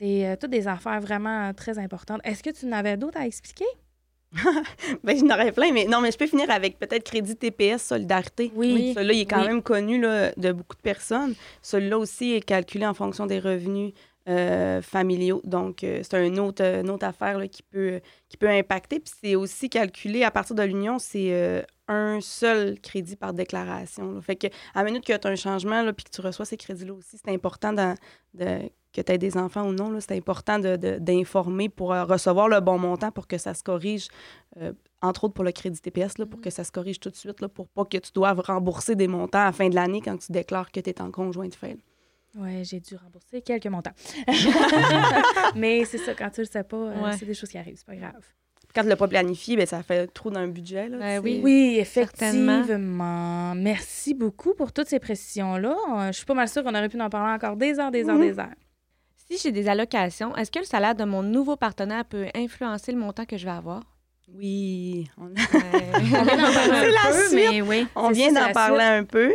[0.02, 2.22] c'est euh, toutes des affaires vraiment euh, très importantes.
[2.24, 3.66] Est-ce que tu en avais d'autres à expliquer?
[5.04, 8.52] Ben, j'en aurais plein, mais non, mais je peux finir avec peut-être Crédit TPS Solidarité.
[8.56, 8.94] Oui.
[8.96, 9.48] Celui-là, il est quand Oui.
[9.48, 11.36] même connu là, de beaucoup de personnes.
[11.62, 13.94] Celui-là aussi est calculé en fonction des revenus
[14.30, 15.42] euh, familiaux.
[15.44, 19.00] Donc, euh, c'est une autre, une autre affaire là, qui, peut, qui peut impacter.
[19.02, 24.14] Puis c'est aussi calculé à partir de l'union, c'est euh, un seul crédit par déclaration.
[24.14, 24.22] là.
[24.22, 26.56] Fait que, à minute que tu as un changement là, puis que tu reçois ces
[26.56, 27.96] crédits-là aussi, c'est important dans-
[28.34, 28.60] de,
[28.94, 29.90] que tu aies des enfants ou non.
[29.90, 33.54] là, C'est important de- de- d'informer pour euh, recevoir le bon montant pour que ça
[33.54, 34.08] se corrige
[34.60, 37.16] euh, entre autres pour le crédit TPS, là, pour que ça se corrige tout de
[37.16, 40.02] suite, là, pour pas que tu doives rembourser des montants à la fin de l'année
[40.04, 41.78] quand tu déclares que tu es en conjoint de fait.
[42.38, 43.92] Oui, j'ai dû rembourser quelques montants.
[45.56, 47.18] Mais c'est ça, quand tu le sais pas, euh, Ouais.
[47.18, 48.24] c'est des choses qui arrivent, c'est pas grave.
[48.74, 50.88] Quand tu l'as pas planifié, ben, ça fait trop dans le budget.
[50.88, 51.42] Là, Ben oui.
[51.44, 52.60] Oui, Certainement.
[52.62, 53.54] effectivement.
[53.56, 55.76] Merci beaucoup pour toutes ces précisions-là.
[56.12, 58.16] Je suis pas mal sûre qu'on aurait pu en parler encore des heures, des heures,
[58.16, 58.22] Mhm.
[58.22, 58.54] des heures.
[59.32, 62.98] Si j'ai des allocations, est-ce que le salaire de mon nouveau partenaire peut influencer le
[62.98, 63.82] montant que je vais avoir?
[64.34, 65.34] Oui, on, Ouais.
[65.94, 67.34] On vient d'en parler un peu, suite.
[67.52, 67.88] mais oui.
[67.96, 68.92] on c'est vient ça, c'est d'en la parler suite.
[68.92, 69.34] un peu.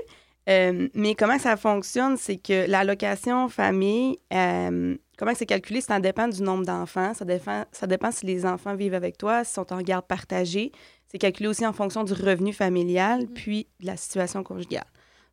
[0.49, 6.29] Euh, mais comment ça fonctionne, c'est que l'allocation famille, euh, comment c'est calculé, ça dépend
[6.29, 7.15] du nombre d'enfants.
[7.15, 10.73] Ça dépend, ça dépend si les enfants vivent avec toi, s'ils sont en garde partagée.
[11.09, 14.85] C'est calculé aussi en fonction du revenu familial, puis de la situation conjugale.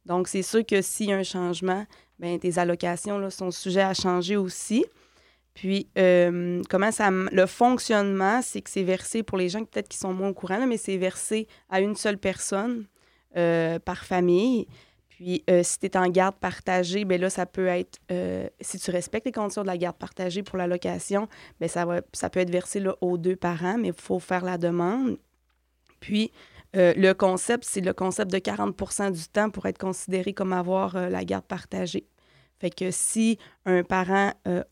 [0.05, 1.85] Donc, c'est sûr que s'il y a un changement,
[2.19, 4.85] ben, tes allocations là, sont sujets à changer aussi.
[5.53, 7.09] Puis, euh, comment ça.
[7.11, 10.65] Le fonctionnement, c'est que c'est versé pour les gens peut-être qui sont moins au courant,
[10.65, 12.85] mais c'est versé à une seule personne
[13.37, 14.67] euh, par famille.
[15.09, 17.99] Puis, euh, si tu es en garde partagée, ben là, ça peut être,
[18.61, 21.27] si tu respectes les conditions de la garde partagée pour l'allocation,
[21.67, 24.57] ça, va, ça peut être versé là, aux deux parents, mais il faut faire la
[24.57, 25.17] demande.
[25.99, 26.31] Puis,
[26.75, 30.95] euh, le concept, c'est le concept de 40% du temps pour être considéré comme avoir
[30.95, 32.07] euh, la garde partagée.
[32.59, 34.63] Fait que si un parent euh,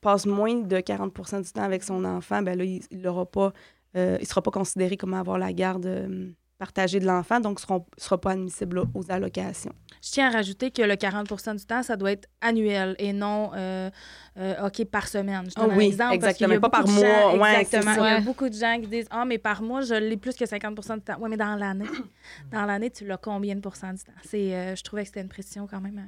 [0.00, 4.50] passe moins de 40% du temps avec son enfant, ben là, il ne sera pas
[4.50, 9.10] considéré comme avoir la garde partagée de l'enfant, donc ne sera pas admissible là, aux
[9.10, 9.72] allocations.
[10.02, 13.50] Je tiens à rajouter que le 40% du temps, ça doit être annuel et non
[13.54, 13.90] euh,
[14.38, 15.44] euh, OK par semaine.
[15.46, 17.36] Je Ah un oui, exemple exactement, a pas par gens- mois.
[17.38, 17.94] Ouais, exactement.
[17.94, 20.36] Il y a beaucoup de gens qui disent Ah, mais par mois, je l'ai plus
[20.36, 21.16] que 50% du temps.
[21.20, 21.86] Oui, mais dans l'année,
[22.52, 24.12] dans l'année, tu l'as combien de pourcents du temps?
[24.24, 26.06] C'est, euh, je trouvais que c'était une précision quand même.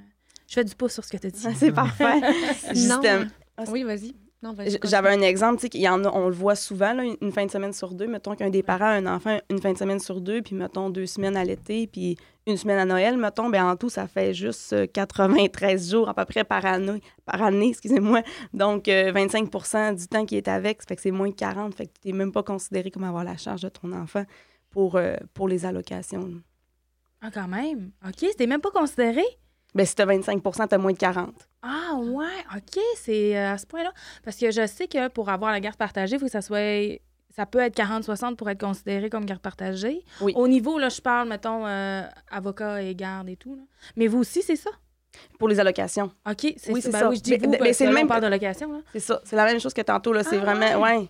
[0.49, 1.47] Je fais du pouce sur ce que tu as dit.
[1.57, 2.21] C'est parfait.
[3.59, 4.15] Euh, oui, vas-y.
[4.85, 7.47] J'avais un exemple, tu sais, y en a, on le voit souvent, là, une- fin
[7.47, 8.07] de semaine sur deux.
[8.07, 10.91] Mettons qu'un des parents a un enfant une fin de semaine sur deux, puis mettons
[10.91, 14.33] deux semaines à l'été, puis une semaine à Noël, mettons, ben en tout, ça fait
[14.33, 18.23] juste euh, 93 jours à peu près par année, par année excusez-moi.
[18.55, 21.75] Donc, euh, 25% du temps qui est avec, ça fait que c'est moins de 40,
[21.75, 24.25] fait que tu n'es même pas considéré comme avoir la charge de ton enfant
[24.71, 26.31] pour, euh, pour les allocations.
[27.21, 27.91] Ah, quand même.
[28.07, 29.23] OK, c'était même pas considéré?
[29.77, 31.35] Ben, si tu as 25 tu as moins de 40.
[31.63, 32.25] Ah, ouais,
[32.57, 33.93] OK, c'est euh, à ce point-là.
[34.25, 36.99] Parce que je sais que pour avoir la garde partagée, il faut que ça soit.
[37.35, 40.03] Ça peut être 40-60 pour être considéré comme garde partagée.
[40.23, 40.33] Oui.
[40.37, 43.55] Au niveau, là, je parle, mettons, euh, avocat et garde et tout.
[43.57, 43.63] là.
[43.97, 44.71] Mais vous aussi, c'est ça?
[45.39, 46.11] Pour les allocations.
[46.29, 46.87] OK, c'est Oui, ça.
[46.87, 47.09] c'est Ben ça.
[47.11, 48.27] oui, je dis Mais- vous, mais- parce mais c'est que le même- on parle de
[48.29, 48.79] location, là.
[48.93, 49.21] C'est ça.
[49.25, 50.13] C'est la même chose que tantôt.
[50.15, 50.23] Là.
[50.25, 50.81] C'est Ah, vraiment.
[50.83, 50.97] ouais.
[50.99, 51.09] Ouais.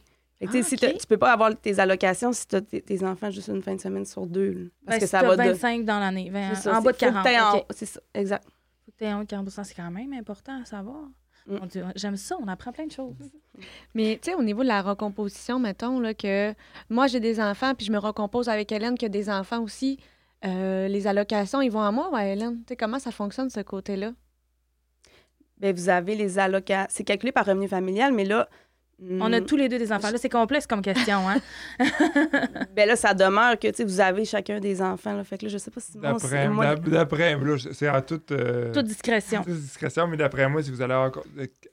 [0.48, 3.62] Ah, si tu peux pas avoir tes allocations si tu as tes enfants juste une
[3.62, 4.50] fin de semaine sur deux.
[4.50, 4.61] là.
[4.85, 5.42] Parce Ben, que si ça va de.
[5.50, 7.24] 25 dans l'année, en bas de faut que 40.
[7.24, 7.64] t'aies en- OK.
[7.70, 8.44] C'est ça, exact.
[8.87, 11.09] Faut que t'aies en haut de 40 c'est quand même important à savoir.
[11.46, 11.59] Mm.
[11.96, 13.14] J'aime ça, on apprend plein de choses.
[13.94, 16.55] Mais tu sais, au niveau de la recomposition, mettons, là, que
[16.88, 19.99] moi, j'ai des enfants, puis je me recompose avec Hélène qui a des enfants aussi.
[20.44, 22.59] Euh, les allocations, ils vont à moi ou à Hélène?
[22.59, 24.12] Tu sais, comment ça fonctionne, ce côté-là?
[25.59, 26.87] Ben, vous avez les allocations.
[26.90, 28.49] C'est calculé par revenu familial, mais là.
[29.20, 30.11] On a hmm, tous les deux des enfants.
[30.11, 31.37] Là, c'est complexe comme question, hein?
[32.74, 35.12] Ben là, ça demeure que tu sais, vous avez chacun des enfants.
[35.14, 35.22] Là.
[35.24, 35.98] Fait que là, je sais pas si.
[35.98, 39.42] moi, D'après moi, d'ap- d'après- là, c'est en toute, euh, Toute discrétion.
[39.44, 41.11] toute discrétion, mais d'après moi, si vous allez avoir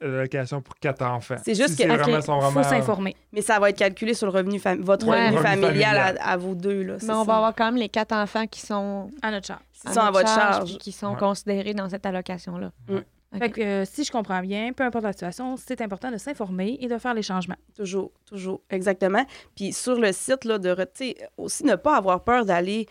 [0.02, 1.36] l'allocation pour quatre enfants.
[1.42, 3.16] C'est juste si que- c'est ok, vraiment, sont vraiment- faut s'informer.
[3.32, 5.28] Mais ça va être calculé sur le revenu fam- votre Ouais.
[5.28, 6.18] revenu, Revenu familial, familial.
[6.20, 6.82] À, à vous deux.
[6.82, 7.24] Là, Mais on ça.
[7.24, 9.60] va avoir quand même les quatre enfants qui sont, À notre charge.
[9.72, 10.78] Qui sont à votre charge.
[10.78, 11.18] qui sont Ouais.
[11.18, 12.70] considérés dans cette allocation-là.
[12.88, 12.98] Mm.
[13.38, 16.76] Fait que euh, si je comprends bien, peu importe la situation, c'est important de s'informer
[16.80, 17.56] et de faire les changements.
[17.76, 19.24] Toujours, toujours, exactement.
[19.56, 22.86] Puis sur le site, là, de, re- tu sais, aussi ne pas avoir peur d'aller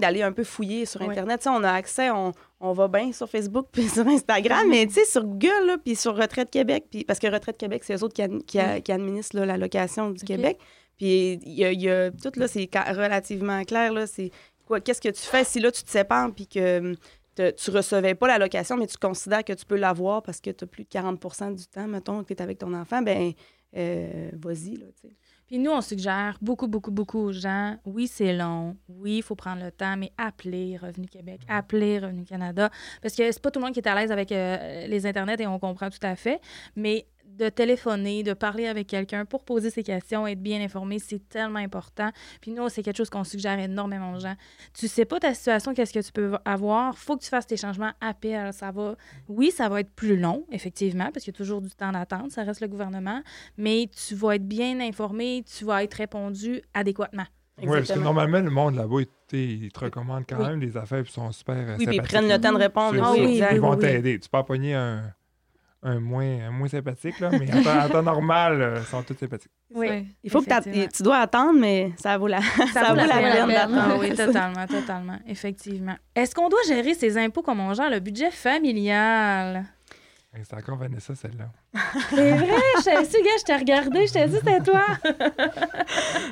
[0.00, 1.08] d'aller un peu fouiller sur Ouais.
[1.10, 1.38] Internet.
[1.40, 4.86] Tu sais, on a accès, on, on va bien sur Facebook puis sur Instagram, mais
[4.86, 7.94] tu sais, sur Google, là, puis sur Retraite Québec, puis parce que Retraite Québec, c'est
[7.96, 10.58] eux autres qui, qui, a- qui administrent là, la location du Québec.
[10.98, 14.30] Puis il y y a- tout, là, c'est relativement clair, là, c'est
[14.66, 16.94] quoi, qu'est-ce que tu fais si là, tu te sépares puis que
[17.34, 20.50] te- tu recevais pas la location, mais tu considères que tu peux l'avoir parce que
[20.50, 23.32] tu as plus de 40% du temps, mettons, que tu es avec ton enfant, ben
[23.76, 24.86] euh, vas-y, là.
[25.46, 29.34] Puis nous, on suggère beaucoup, beaucoup, beaucoup aux gens, oui, c'est long, oui, il faut
[29.34, 33.60] prendre le temps, mais appelez Revenu Québec, appelez Revenu Canada, parce que c'est pas tout
[33.60, 36.16] le monde qui est à l'aise avec euh, les Internets et on comprend tout à
[36.16, 36.40] fait,
[36.76, 37.06] mais
[37.38, 41.58] de téléphoner, de parler avec quelqu'un pour poser ses questions, être bien informé, c'est tellement
[41.58, 42.10] important.
[42.40, 44.34] Puis nous, c'est quelque chose qu'on suggère énormément aux gens.
[44.74, 47.56] Tu sais pas ta situation, qu'est-ce que tu peux avoir, faut que tu fasses tes
[47.56, 48.96] changements, appelle, ça va.
[49.28, 52.30] Oui, ça va être plus long, effectivement, parce qu'il y a toujours du temps d'attente,
[52.30, 53.22] ça reste le gouvernement,
[53.56, 57.26] mais tu vas être bien informé, tu vas être répondu adéquatement.
[57.58, 60.48] Oui, parce que normalement, le monde là-bas, il, t'sais, il te recommande quand Oui.
[60.48, 62.98] même des affaires qui sont super Oui, puis ils prennent le temps de répondre.
[63.00, 63.78] Ah oui, Ils vont oui.
[63.78, 64.18] t'aider.
[64.18, 65.02] Tu peux pas pogner un,
[65.82, 69.02] un, moins, un moins sympathique, là, mais en temps, en temps normal, euh, ils sont
[69.02, 69.50] tous sympathiques.
[69.74, 70.06] Ouais.
[70.22, 73.82] Il faut que tu dois attendre, mais ça vaut la, ça vaut la peine d'attendre.
[73.90, 75.96] Ah oui, totalement, totalement, effectivement.
[76.14, 79.64] Est-ce qu'on doit gérer ses impôts comme on gère le budget familial?
[80.44, 81.50] C'est encore Vanessa, celle-là.
[82.10, 84.84] C'est vrai, je t'ai su, gars, je t'ai regardé, je t'ai dit c'était toi.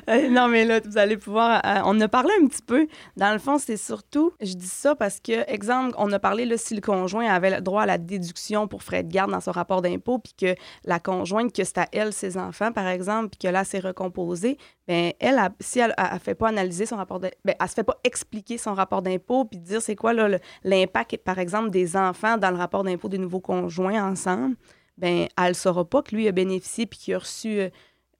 [0.09, 1.61] Euh, non, mais là, vous allez pouvoir.
[1.65, 2.87] euh, on a parlé un petit peu.
[3.17, 4.33] Dans le fond, c'est surtout.
[4.41, 7.61] Je dis ça parce que, exemple, on a parlé là, si le conjoint avait le
[7.61, 10.99] droit à la déduction pour frais de garde dans son rapport d'impôt, puis que la
[10.99, 15.13] conjointe, que c'est à elle, ses enfants, par exemple, puis que là, c'est recomposé, bien,
[15.21, 17.85] elle, elle, si elle ne fait pas analyser son rapport d'impôt, ben, elle se fait
[17.85, 20.13] pas expliquer son rapport d'impôt, puis dire c'est quoi
[20.65, 24.57] l'impact, par exemple, des enfants dans le rapport d'impôt des nouveaux conjoints ensemble,
[25.01, 27.59] ben elle ne saura pas que lui a bénéficié puis qu'il a reçu.
[27.61, 27.71] euh,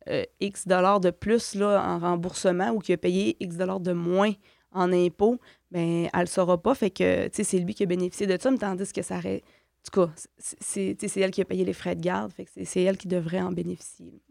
[0.09, 3.93] euh, X dollars de plus là, en remboursement ou qui a payé X dollars de
[3.93, 4.33] moins
[4.73, 5.39] en impôts,
[5.71, 6.75] ben elle ne saura pas.
[6.75, 9.19] Fait que, tu sais, c'est lui qui a bénéficié de ça, mais tandis que ça
[9.19, 9.43] aurait...
[9.45, 12.33] En tout cas, c'est- elle qui a payé les frais de garde.
[12.33, 14.23] Fait que c'est- c'est elle qui devrait en bénéficier.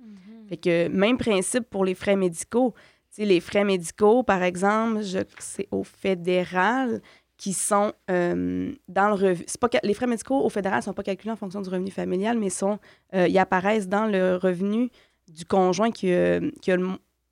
[0.50, 2.74] Fait que même principe pour les frais médicaux.
[3.18, 7.02] Les frais médicaux, par exemple, je- c'est au fédéral
[7.40, 9.46] qui sont euh, dans le revenu.
[9.84, 12.50] Les frais médicaux au fédéral ne sont pas calculés en fonction du revenu familial, mais
[12.52, 12.78] sont,
[13.16, 14.90] euh, ils apparaissent dans le revenu
[15.28, 16.88] du conjoint qui, a- qui a le,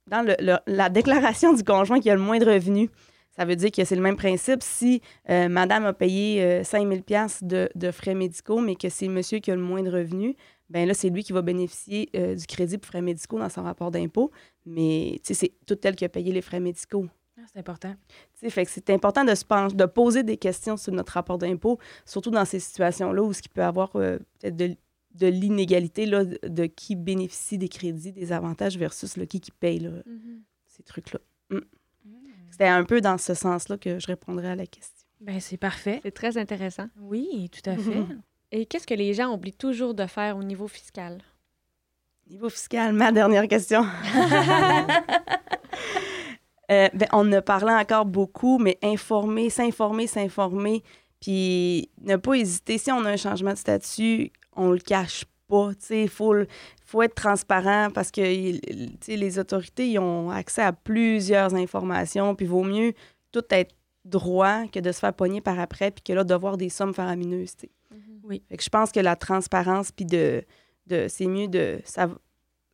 [0.10, 0.26] dans
[0.66, 2.90] la déclaration du conjoint qui a le moins de revenus.
[3.36, 4.64] Ça veut dire que c'est le même principe.
[4.64, 7.02] Si euh, madame a payé euh, 5 000
[7.42, 10.36] de, de frais médicaux, mais que c'est monsieur qui a le moins de revenus,
[10.70, 13.64] ben là, c'est lui qui va bénéficier euh, du crédit pour frais médicaux dans son
[13.64, 14.32] rapport d'impôt.
[14.66, 17.08] Mais c'est tout elle qui a payé les frais médicaux.
[17.52, 17.94] C'est important.
[18.10, 21.14] Tu sais, fait que c'est important de se pencher, de poser des questions sur notre
[21.14, 24.76] rapport d'impôt, surtout dans ces situations-là où ce qui peut avoir euh, peut-être de,
[25.16, 29.52] de l'inégalité là, de, de qui bénéficie des crédits, des avantages versus le qui qui
[29.52, 29.92] paye là,
[30.66, 31.20] ces trucs-là.
[31.50, 31.60] Mm.
[32.52, 35.06] C'était un peu dans ce sens-là que je répondrais à la question.
[35.20, 36.00] Ben, c'est parfait.
[36.04, 36.88] C'est très intéressant.
[37.00, 38.04] Oui, tout à fait.
[38.52, 41.22] Et qu'est-ce que les gens oublient toujours de faire au niveau fiscal?
[42.28, 43.86] Niveau fiscal, ma dernière question.
[46.72, 50.84] Euh, ben, on en a parlé encore beaucoup, mais informer, s'informer, s'informer,
[51.22, 52.78] puis ne pas hésiter.
[52.78, 55.72] Si on a un changement de statut, on le cache pas.
[55.90, 56.36] Il faut,
[56.86, 62.64] faut être transparent parce que les autorités ils ont accès à plusieurs informations, puis vaut
[62.64, 62.94] mieux
[63.32, 66.58] tout être droit que de se faire pogner par après, puis que là, de voir
[66.58, 67.54] des sommes faramineuses.
[67.62, 68.20] Mm-hmm.
[68.24, 68.44] Oui.
[68.50, 70.44] Fait que je pense que la transparence, puis de,
[70.88, 71.80] de c'est mieux de.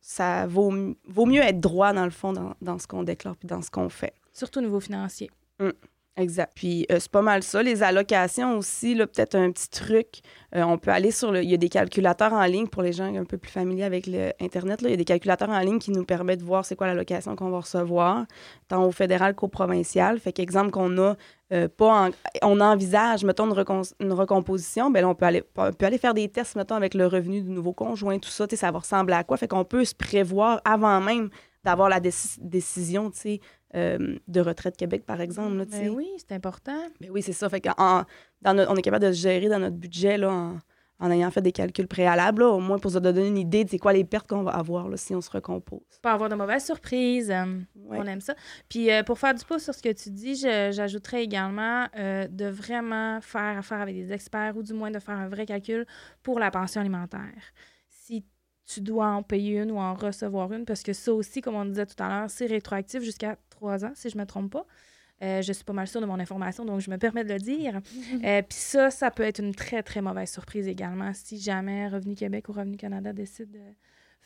[0.06, 0.70] Ça, vaut,
[1.08, 3.70] vaut mieux être droit, dans le fond, dans, dans ce qu'on déclare, puis dans ce
[3.70, 4.12] qu'on fait.
[4.34, 5.30] Surtout au niveau financier.
[5.58, 5.72] Hum.
[6.16, 6.52] Exact.
[6.54, 7.60] Puis euh, c'est pas mal ça.
[7.60, 10.20] Les allocations aussi, là, peut-être un petit truc.
[10.54, 11.42] Euh, on peut aller sur le.
[11.42, 14.06] Il y a des calculateurs en ligne pour les gens un peu plus familiers avec
[14.06, 14.80] l'Internet.
[14.82, 17.34] Il y a des calculateurs en ligne qui nous permettent de voir c'est quoi l'allocation
[17.34, 18.26] qu'on va recevoir,
[18.68, 20.20] tant au fédéral qu'au provincial.
[20.20, 21.16] Fait qu'exemple qu'on a
[21.52, 22.10] euh, pas
[22.42, 23.52] on envisage, mettons,
[24.00, 27.08] une, recomposition, bien on peut aller, on peut aller faire des tests, mettons, avec le
[27.08, 29.36] revenu du nouveau conjoint, tout ça, ça va ressembler à quoi?
[29.36, 31.28] Fait qu'on peut se prévoir avant même
[31.64, 33.40] d'avoir la décision, tu sais,
[33.74, 35.56] euh, de Retraite Québec, par exemple.
[35.56, 36.78] Là, ben oui, c'est important.
[37.00, 37.48] Mais ben oui, c'est ça.
[37.48, 38.04] Fait dans
[38.44, 40.52] on est capable de se gérer dans notre budget là,
[41.00, 43.78] en, ayant fait des calculs préalables, au moins pour se donner une idée de c'est
[43.78, 45.80] quoi les pertes qu'on va avoir là, si on se recompose.
[46.02, 47.30] Pas avoir de mauvaises surprises.
[47.30, 47.46] Euh,
[47.88, 48.34] on aime ça.
[48.68, 53.20] Puis euh, pour faire du pouce sur ce que tu dis, j'ajouterais également de vraiment
[53.22, 55.84] faire affaire avec des experts ou du moins de faire un vrai calcul
[56.22, 57.52] pour la pension alimentaire.
[58.66, 61.64] Tu dois en payer une ou en recevoir une, parce que ça aussi, comme on
[61.64, 64.66] disait tout à l'heure, c'est rétroactif jusqu'à trois ans, si je ne me trompe pas.
[65.22, 67.38] Euh, je suis pas mal sûre de mon information, donc je me permets de le
[67.38, 67.80] dire.
[68.24, 72.14] Euh, puis ça, ça peut être une très, très mauvaise surprise également si jamais Revenu
[72.14, 73.60] Québec ou Revenu Canada décide de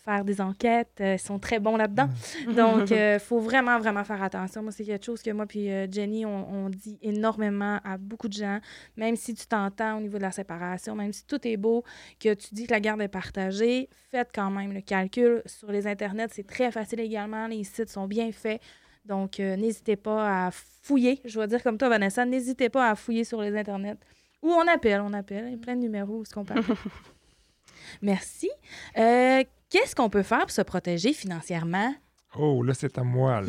[0.09, 1.01] faire des enquêtes.
[1.01, 2.09] Euh, ils sont très bons là-dedans.
[2.55, 4.63] Donc, il faut vraiment, vraiment faire attention.
[4.63, 8.61] Moi, c'est quelque chose que moi puis Jenny, on, dit énormément à beaucoup de gens.
[8.97, 11.85] Même si tu t'entends au niveau de la séparation, même si tout est beau,
[12.21, 15.43] que tu dis que la garde est partagée, faites quand même le calcul.
[15.47, 17.47] Sur les internets, c'est très facile également.
[17.47, 18.61] Les sites sont bien faits.
[19.05, 21.21] Donc, euh, n'hésitez pas à fouiller.
[21.25, 23.97] Je vais dire comme toi, Vanessa, n'hésitez pas à fouiller sur les internets.
[24.43, 25.47] Ou on appelle, on appelle.
[25.47, 26.55] Il y a plein de numéros ce qu'on peut
[28.03, 28.51] Merci.
[28.99, 31.95] Euh, qu'est-ce qu'on peut faire pour se protéger financièrement?
[32.37, 33.43] Oh, là, c'est à moi.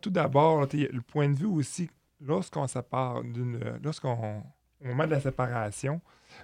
[0.00, 1.88] Tout d'abord, le point de vue aussi,
[2.20, 3.58] lorsqu'on sépare d'une.
[3.82, 4.42] Lorsqu'on
[4.84, 6.00] au moment de la séparation,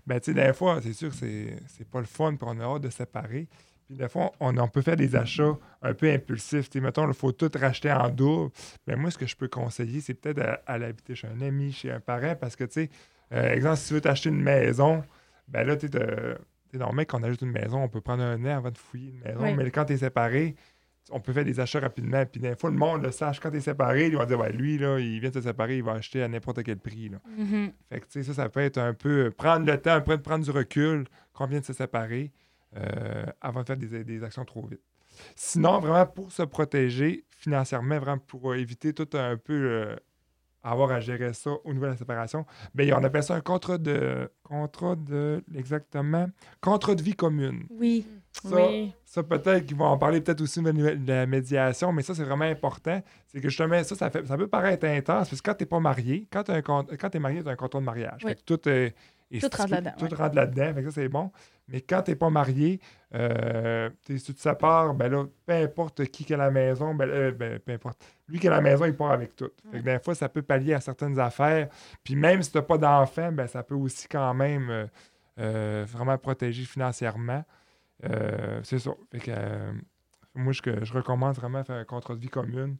[0.06, 2.64] ben, tu sais, des fois, c'est sûr que c'est pas le fun, pour on a
[2.64, 3.48] hâte de séparer.
[3.86, 6.70] Puis des fois, on, peut faire des achats un peu impulsifs.
[6.70, 8.50] T'sais, mettons, il faut tout racheter en double.
[8.86, 11.90] Mais moi, ce que je peux conseiller, c'est peut-être aller habiter chez un ami, chez
[11.90, 12.90] un parent, parce que, tu sais,
[13.32, 15.02] euh, exemple, si tu veux t'acheter une maison,
[15.48, 15.90] ben là, tu
[16.76, 19.20] es normal qu'on ajoute une maison, on peut prendre un an avant de fouiller une
[19.20, 19.56] maison.
[19.56, 20.56] Mais quand tu es séparé,
[21.10, 22.24] on peut faire des achats rapidement.
[22.26, 23.40] Puis des fois, le monde le sache.
[23.40, 25.78] Quand tu es séparé, ils vont dire ouais, lui, là, il vient de se séparer,
[25.78, 27.08] il va acheter à n'importe quel prix.
[27.08, 27.18] Là.
[27.38, 27.72] Mm-hmm.
[27.90, 30.18] Fait que, tu sais, ça, ça peut être un peu prendre le temps, un peu
[30.18, 32.32] prendre du recul, qu'on vient de se séparer.
[32.76, 34.80] Euh, avant de faire des, actions trop vite.
[35.36, 39.96] Sinon, vraiment, pour se protéger financièrement, vraiment pour éviter tout un peu euh,
[40.62, 43.78] avoir à gérer ça au niveau de la séparation, bien, on appelle ça un contrat
[43.78, 44.30] de.
[44.42, 45.42] Contrat de.
[45.54, 46.26] Exactement.
[46.60, 47.64] Contrat de vie commune.
[47.70, 48.06] Oui.
[48.32, 48.56] Ça,
[49.04, 52.46] ça peut-être qu'ils vont en parler peut-être aussi de la médiation, mais ça, c'est vraiment
[52.46, 53.02] important.
[53.26, 55.68] C'est que justement, ça, ça, fait, ça peut paraître intense, parce que quand tu n'es
[55.68, 58.24] pas marié, quand tu es marié, tu as un contrat de mariage.
[58.46, 58.94] tout est
[59.40, 59.92] tout rentre là-dedans.
[59.98, 61.30] Tout rentre là-dedans, ça c'est bon.
[61.68, 62.80] Mais quand tu n'es pas marié,
[63.14, 67.08] euh, si tu te sépares, ben là, peu importe qui qui a la maison, ben,
[67.08, 68.04] euh, ben, peu importe.
[68.28, 69.50] Lui qui a la maison, il part avec tout.
[69.70, 71.68] Fait que des fois, ça peut pallier à certaines affaires.
[72.04, 74.88] Puis même si tu n'as pas d'enfant, ben, ça peut aussi quand même
[75.38, 77.44] euh, vraiment protéger financièrement.
[78.62, 78.90] c'est ça.
[79.10, 79.32] Fait que,
[80.34, 82.76] moi, je, je recommande vraiment faire un contrat de vie commune.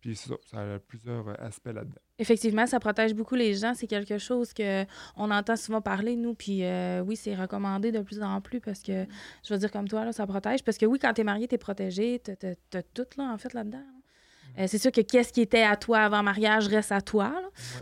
[0.00, 2.00] Puis ça, ça a plusieurs aspects là-dedans.
[2.18, 3.74] Effectivement, ça protège beaucoup les gens.
[3.74, 4.84] C'est quelque chose que
[5.16, 6.34] on entend souvent parler, nous.
[6.34, 9.06] Puis euh, oui, c'est recommandé de plus en plus parce que,
[9.46, 10.64] je veux dire comme toi, là, ça protège.
[10.64, 12.20] Parce que oui, quand tu es marié, tu es protégé.
[12.24, 13.84] Tu as, tout, là, en fait, là-dedans.
[14.58, 17.32] Euh, c'est sûr que qu'est-ce qui était à toi avant mariage reste à toi.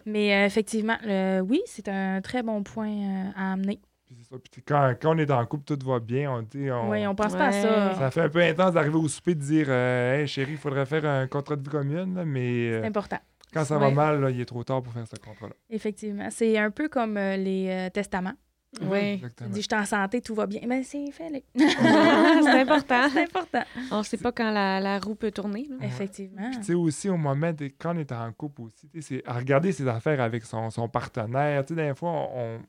[0.04, 0.98] Mais effectivement,
[1.44, 3.80] oui, c'est un très bon point à amener.
[4.06, 4.36] Puis ça.
[4.38, 6.30] Puis quand, quand, on est dans le couple, tout va bien.
[6.30, 7.94] On, on, oui, on pense pas à ça.
[7.94, 10.86] Ça fait un peu intense d'arriver au souper de dire euh, Hey chérie, il faudrait
[10.86, 12.22] faire un contrat de vie commune.
[12.24, 13.18] mais euh, c'est important.
[13.58, 15.54] Quand ça va mal, là, il est trop tard pour faire ce contrat-là.
[15.70, 16.28] Effectivement.
[16.30, 18.34] C'est un peu comme euh, les testaments.
[18.80, 18.88] Mhm.
[18.90, 19.22] Oui.
[19.36, 20.60] Tu dis, je suis en santé, tout va bien.
[20.66, 21.44] Mais c'est fait.
[21.56, 23.08] c'est important.
[23.12, 23.62] c'est important.
[23.90, 25.68] On ne sait pas quand la, la roue peut tourner.
[25.82, 26.50] Effectivement.
[26.52, 29.72] Tu sais, aussi, au moment, de, quand on est en couple aussi, c'est à regarder
[29.72, 31.64] ses affaires avec son, son partenaire.
[31.64, 32.60] Tu sais, des fois, on,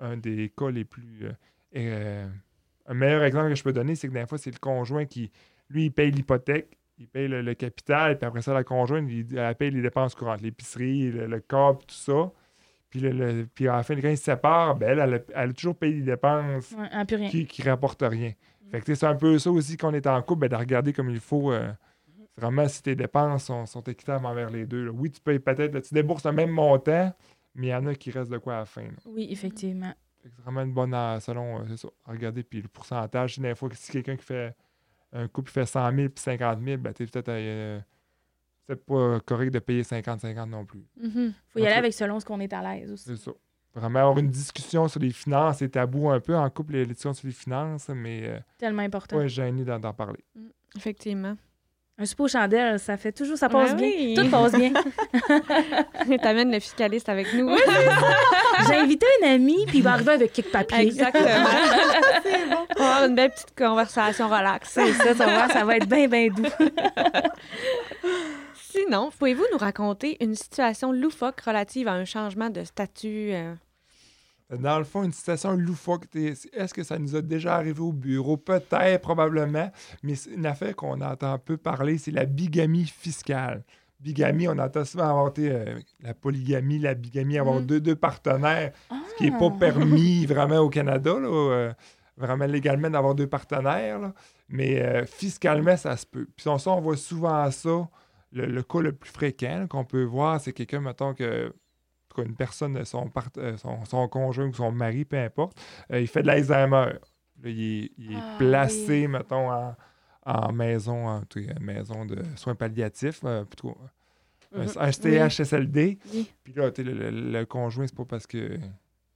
[0.00, 1.28] un des cas les plus
[1.76, 2.26] euh,
[2.86, 5.30] un meilleur exemple que je peux donner, c'est que des fois, c'est le conjoint qui,
[5.70, 9.54] lui, il paye l'hypothèque, il paye le, capital, puis après ça, la conjointe, il, elle
[9.56, 12.30] paye les dépenses courantes, l'épicerie, le, le tout ça.
[12.90, 15.50] Puis, le- puis à la fin, quand ils se séparent, ben, elle, elle, a, elle
[15.50, 17.28] a toujours payé des dépenses Ouais, plus rien.
[17.28, 18.32] qui, qui rapportent rien.
[18.70, 21.10] Fait que c'est un peu ça aussi qu'on est en couple, ben, de regarder comme
[21.10, 21.52] il faut.
[21.52, 21.72] euh,
[22.36, 24.84] vraiment, si tes dépenses sont, sont équitables envers les deux.
[24.86, 24.90] là.
[24.92, 27.12] Oui, tu payes peut-être, tu débourses le même montant,
[27.54, 28.82] mais il y en a qui restent de quoi à la fin.
[28.82, 28.88] là.
[29.06, 29.92] Oui, effectivement.
[30.22, 33.68] C'est vraiment une bonne, euh, selon, euh, c'est ça, regarder, puis le pourcentage, des fois,
[33.68, 34.54] que si quelqu'un qui fait,
[35.14, 37.80] un couple fait 100 000 puis 50 000, ben, tu peut-être, euh,
[38.68, 40.84] c'est pas correct de payer 50-50 non plus.
[41.00, 41.32] Mhm.
[41.48, 43.04] faut y aller avec selon ce qu'on est à l'aise aussi.
[43.04, 43.30] C'est ça.
[43.74, 47.12] Vraiment avoir une discussion sur les finances, c'est tabou un peu en couple, les discussions
[47.12, 49.16] sur les finances, mais euh, Tellement important.
[49.16, 50.24] pas gêné d'en d'en parler.
[50.76, 51.36] Effectivement.
[51.96, 53.86] Un souper aux chandelles, ça fait toujours, ça passe Ouais, bien.
[53.86, 54.14] oui.
[54.16, 54.72] Tout passe bien.
[56.22, 57.48] T'amènes le fiscaliste avec nous.
[58.66, 60.78] J'ai invité un ami, puis il va arriver avec quelques papiers.
[60.88, 61.28] Exactement.
[62.76, 64.70] On va avoir une belle petite conversation relax.
[64.70, 65.14] C'est ça,
[65.48, 66.42] ça va être bien, bien doux.
[68.54, 73.30] Sinon, pouvez-vous nous raconter une situation loufoque relative à un changement de statut?
[73.32, 73.54] euh?
[74.50, 78.36] Dans le fond, une situation loufoque, est-ce que ça nous a déjà arrivé au bureau?
[78.36, 79.70] Peut-être, probablement,
[80.02, 83.64] mais une affaire qu'on entend peu parler, c'est la bigamie fiscale.
[84.00, 87.66] Bigamie, on entend souvent sais, euh, la polygamie, la bigamie, avoir Mhm.
[87.66, 89.38] deux, deux partenaires, ce qui n'est Ah.
[89.38, 91.72] pas permis vraiment au Canada, là, euh,
[92.18, 94.12] vraiment légalement d'avoir deux partenaires, là.
[94.50, 96.26] mais euh, fiscalement, ça se peut.
[96.36, 97.88] Puis sur ça, on voit souvent ça.
[98.30, 101.54] Le, le cas le plus fréquent qu'on peut voir, c'est quelqu'un, mettons que
[102.14, 105.60] tout cas, une personne, son, part- euh, son, son conjoint ou son mari, peu importe,
[105.92, 106.86] euh, il fait de l'Alzheimer.
[107.44, 107.48] Il
[107.84, 109.74] est, il est Ah, placé, mettons, en,
[110.24, 111.22] en maison, en
[111.60, 113.76] maison de soins palliatifs, euh, plutôt
[114.56, 114.68] un, Mhm.
[114.76, 115.98] un CHSLD.
[116.12, 116.30] Oui.
[116.44, 118.58] Puis là, le, le- le conjoint, c'est pas parce que.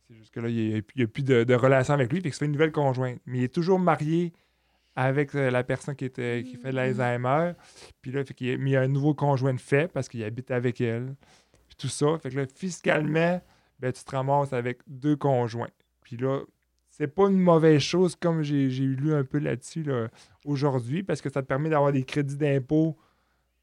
[0.09, 2.37] C'est juste que là, il n'y a, plus de, de relation avec lui, fait que
[2.37, 3.21] c'est une nouvelle conjointe.
[3.27, 4.33] Mais il est toujours marié
[4.97, 7.53] avec euh, la personne qui, était, qui fait de l'Alzheimer.
[8.03, 10.25] Puis là, fait a, mais il y a un nouveau conjoint de fait parce qu'il
[10.25, 11.15] habite avec elle.
[11.79, 12.19] Tout ça.
[12.19, 13.41] Fait que là, fiscalement,
[13.79, 15.71] ben, tu te ramasses avec deux conjoints.
[16.03, 16.41] Puis là,
[16.91, 20.09] c'est pas une mauvaise chose comme j'ai j'ai lu un peu là-dessus là,
[20.45, 22.97] aujourd'hui parce que ça te permet d'avoir des crédits d'impôt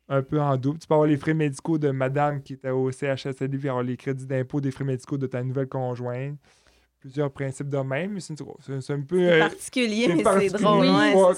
[0.08, 0.80] un peu en double.
[0.80, 3.98] Tu peux avoir les frais médicaux de madame qui était au CHSLD puis avoir les
[3.98, 6.38] crédits d'impôt des frais médicaux de ta nouvelle conjointe.
[7.00, 9.20] Plusieurs principes de même, mais c'est un peu...
[9.20, 10.88] C'est euh, particulier, mais c'est drôle.
[10.88, 11.34] ouais,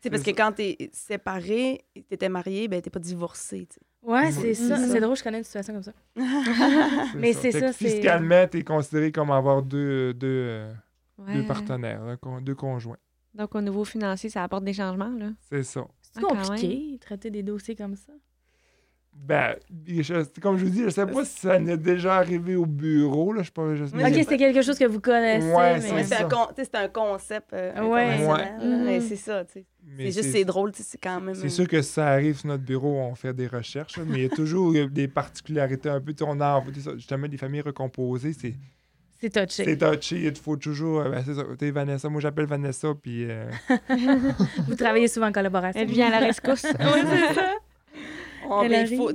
[0.00, 3.66] c'est parce que quand t'es séparé et t'étais marié, ben t'es pas divorcé.
[3.70, 3.78] tu.
[4.02, 4.32] Ouais, Oui.
[4.32, 4.76] c'est ça.
[4.78, 5.92] C'est drôle, je connais une situation comme ça.
[7.16, 10.72] Mais c'est ça, c'est- Fiscalement, tu es considéré comme avoir deux, deux, euh,
[11.34, 12.96] deux partenaires, con- deux conjoints.
[13.34, 15.30] Donc, au niveau financier, ça apporte des changements, là.
[15.50, 15.86] C'est ça.
[16.00, 18.12] C'est Ah, compliqué, traiter des dossiers comme ça.
[19.22, 19.54] Ben,
[19.86, 23.32] je- comme je vous dis, je sais pas si ça m'est déjà arrivé au bureau.
[23.32, 25.46] Là, je sais pas, je- mais Ok, quelque chose que vous connaissez.
[25.52, 26.04] Ouais, mais...
[26.04, 28.16] c'est un, con- un concept euh, Ouais.
[28.60, 29.00] Mhm.
[29.02, 29.64] c'est ça, tu sais.
[29.86, 31.34] mais C'est juste, c'est drôle, c'est quand même...
[31.34, 34.22] C'est sûr que si ça arrive sur notre bureau, on fait des recherches, mais il
[34.22, 36.12] y a toujours des particularités un peu.
[36.26, 38.54] On a des- justement des familles recomposées, c'est
[39.20, 39.64] C'est touché.
[39.64, 40.24] c'est touché.
[40.24, 41.00] Il faut toujours.
[41.02, 41.42] euh, ben, c'est ça.
[41.58, 43.26] Tu sais, Vanessa, moi j'appelle Vanessa, puis.
[43.30, 43.44] euh,
[44.66, 45.80] Vous travaillez souvent en collaboration.
[45.80, 46.64] Elle vient à la rescousse.
[46.80, 47.52] Oui, c'est ça.
[48.50, 49.12] On, Elle ben, faut,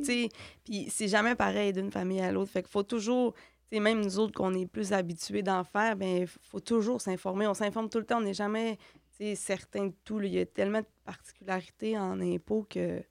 [0.63, 2.52] puis c'est jamais pareil d'une famille à l'autre.
[2.52, 3.34] Fait qu'il faut toujours,
[3.71, 7.45] même nous autres qu'on est plus habitués d'en faire, ben il faut toujours s'informer.
[7.48, 8.19] On s'informe tout le temps.
[8.19, 8.78] On n'est jamais,
[9.36, 10.19] certain de tout.
[10.19, 10.28] là.
[10.28, 13.04] Il y a tellement de particularités en impôts que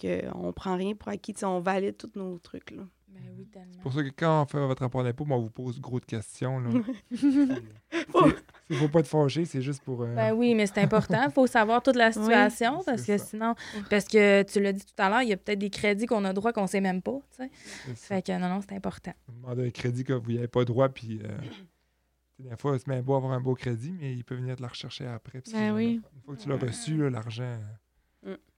[0.00, 1.34] qu'on prend rien pour acquis.
[1.34, 2.82] Tu sais, on valide tous nos trucs, là.
[3.08, 3.72] Ben oui, tellement.
[3.74, 6.00] C'est pour ça que quand on fait votre rapport d'impôt, ben, on vous pose gros
[6.00, 6.58] de questions.
[6.58, 6.70] Là.
[8.70, 10.02] Il faut pas te fâcher, c'est juste pour.
[10.02, 11.22] euh, Ben oui, mais c'est important.
[11.26, 13.24] Il faut savoir toute la situation Oui, parce que ça.
[13.26, 13.54] sinon,
[13.90, 16.24] parce que tu l'as dit tout à l'heure, il y a peut-être des crédits qu'on
[16.24, 17.18] a droit qu'on sait même pas.
[17.36, 17.50] tu sais.
[17.96, 19.12] Fait que non, non, c'est important.
[19.26, 21.20] Vous demandez un crédit que vous n'avez pas droit, puis.
[21.24, 21.36] euh,
[22.38, 24.68] des fois, c'est bien beau avoir un beau crédit, mais il peut venir te le
[24.68, 25.42] rechercher après.
[25.52, 26.00] Ben oui.
[26.14, 27.58] Une fois que tu l'as reçu, l'argent.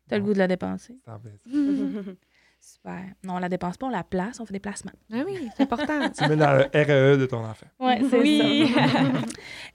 [0.08, 0.96] T'as le goût de la dépenser.
[2.64, 3.02] Super.
[3.24, 4.92] Non, on la dépense pas, on la place, on fait des placements.
[5.12, 6.08] Ah oui, c'est important.
[6.16, 7.66] Tu mets dans le REE de ton enfant.
[7.80, 8.72] Oui, c'est Oui.
[8.72, 8.80] ça.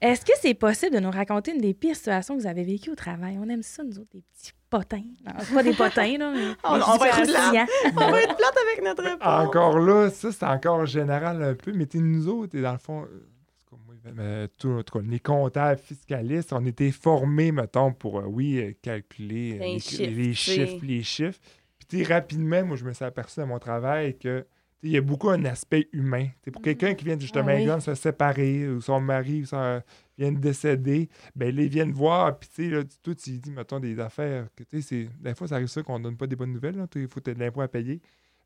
[0.00, 2.90] Est-ce que c'est possible de nous raconter une des pires situations que vous avez vécues
[2.90, 3.38] au travail?
[3.38, 5.04] On aime ça, nous autres, des petits potins.
[5.26, 7.66] Non, c'est pas des potins, là, mais On- va être situations.
[7.94, 9.46] On va être plate avec notre réponse.
[9.46, 13.02] Encore là, ça, c'est encore général un peu, mais nous autres, t'es dans le fond.
[13.02, 13.26] euh,
[13.70, 13.76] tout
[14.18, 18.58] euh, tout- en tout cas, les comptables fiscalistes, on était formés, mettons, pour, euh, oui,
[18.58, 21.38] euh, calculer euh, Les les, chiffres, les chiffres, les chiffres.
[21.88, 24.46] Puis, rapidement, moi, je me suis aperçu à mon travail que
[24.82, 26.28] il y a beaucoup un aspect humain.
[26.52, 27.62] Pour quelqu'un qui vient justement Ah oui.
[27.62, 29.82] exemple, se séparer, ou son mari ou son-
[30.16, 33.98] vient de décéder, ben ils viennent voir, puis tu sais, toi, tu dis, mettons, des
[33.98, 36.52] affaires, que tu sais, c'est- des fois, ça arrive ça qu'on donne pas des bonnes
[36.52, 38.00] nouvelles, il faut que tu de l'impôt à payer.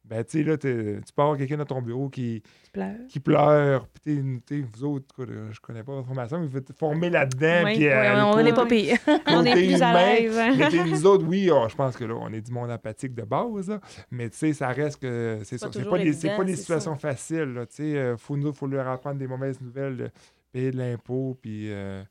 [0.04, 0.68] Ben, tu sais, là, tu
[1.14, 3.06] peux avoir quelqu'un dans ton bureau qui, Tu pleures.
[3.08, 3.86] qui pleure.
[3.86, 6.72] Puis, t'es- t'es- vous autres, quoi, là, je connais pas votre formation, mais vous êtes
[6.76, 7.62] formés là-dedans.
[7.64, 8.98] Oui, puis, euh, on n'est pas pire.
[9.28, 10.36] On est plus à l'aise.
[10.58, 13.22] mais nous autres, oui, oh, je pense que là, on est du monde empathique de
[13.22, 13.80] base, là.
[14.10, 15.68] mais tu sais, ça reste que c'est ça.
[15.68, 17.64] pas pas, des, pas des situations faciles.
[17.78, 20.10] Il faut, nous, faut leur apprendre des mauvaises nouvelles, de
[20.52, 22.02] payer de l'impôt, puis euh,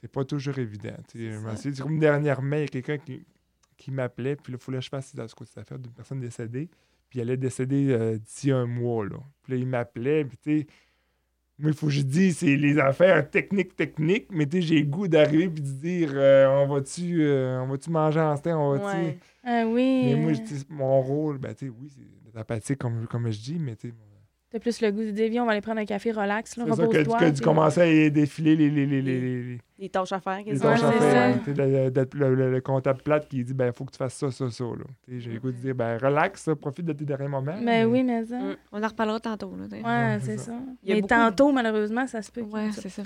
[0.00, 0.96] c'est pas toujours évident.
[1.08, 1.38] tu sais.
[1.56, 1.82] C'est ça.
[1.82, 3.24] Comme dernièrement, il y a quelqu'un qui,
[3.76, 6.68] qui m'appelait, puis là, il fallait que je fasse ce côté d'affaires d'une personne décédée,
[7.08, 9.04] puis elle allait décéder euh, d'ici un mois.
[9.04, 9.16] Là.
[9.42, 10.66] Puis là, il m'appelait, puis tu sais,
[11.58, 14.80] moi, il faut que je dise, c'est les affaires techniques, techniques, mais tu sais, j'ai
[14.80, 18.54] le goût d'arriver puis de dire, euh, on va-tu euh, on va-tu manger en steak,
[18.54, 18.84] on va-tu...
[18.84, 19.18] Ouais.
[19.42, 20.02] Ah oui.
[20.04, 23.30] Mais moi, je dis, mon rôle, ben, tu sais, oui, c'est d'être empathique, comme, comme
[23.30, 23.94] je dis, mais tu sais,
[24.48, 26.64] T'as plus le goût de dire, viens, on va aller prendre un café relax, là,
[26.68, 29.88] c'est ça que, que tu commençais à défiler les, les, les, les, les, les- Les
[29.88, 31.24] tâches à faire, les tâches à faire, ça.
[31.26, 31.40] hein.
[31.48, 31.52] Le,
[31.90, 34.48] le- le- le- le comptable plate qui dit, ben, faut que tu fasses ça, ça,
[34.48, 34.64] ça,
[35.08, 37.60] J'ai le goût de dire, ben, relax, ça, profite de tes derniers moments.
[37.60, 38.38] Ben oui, mais ça.
[38.38, 38.56] Mm.
[38.70, 39.52] On en reparlera tantôt.
[39.56, 39.64] Là.
[39.64, 40.52] Ouais, c'est ça.
[40.84, 42.42] Il y a Mais beaucoup tantôt, malheureusement, ça se peut.
[42.42, 43.02] Ouais, c'est ça.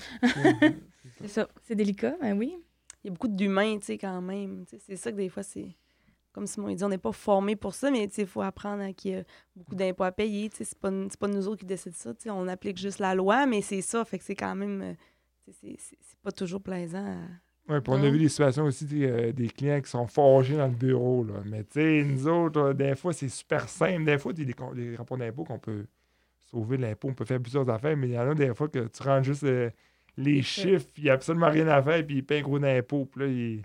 [1.20, 1.48] C'est ça.
[1.62, 2.54] C'est délicat, ben oui.
[3.02, 4.64] Il y a beaucoup d'humains, tu sais, quand même.
[4.86, 5.68] C'est ça que des fois, c'est.
[6.32, 8.88] Comme Simon il dit, on n'est pas formé pour ça, mais tu il faut apprendre
[8.94, 9.24] qu'il y a
[9.56, 10.48] beaucoup d'impôts à payer.
[10.48, 12.14] tu sais, C'est pas, pas nous autres qui décident ça.
[12.14, 14.04] tu On applique juste la loi, mais c'est ça.
[14.04, 14.80] Fait que c'est quand même.
[14.82, 14.94] euh,
[15.60, 17.04] tu C'est pas toujours plaisant.
[17.04, 20.06] à- Ouais, puis on a vu des situations aussi, tu euh, des clients qui sont
[20.06, 21.22] fâchés dans le bureau.
[21.24, 21.34] Là.
[21.44, 24.04] Mais tu sais, nous autres, euh, des fois, c'est super simple.
[24.04, 25.86] Des fois, il y a des, des rapports d'impôt qu'on peut
[26.50, 28.88] sauver l'impôt, on peut faire plusieurs affaires, mais il y en a des fois que
[28.88, 29.70] tu rentres juste euh,
[30.16, 33.04] les chiffres, il n'y a absolument rien à faire, puis il paye un gros d'impôt.
[33.06, 33.62] Puis là, il,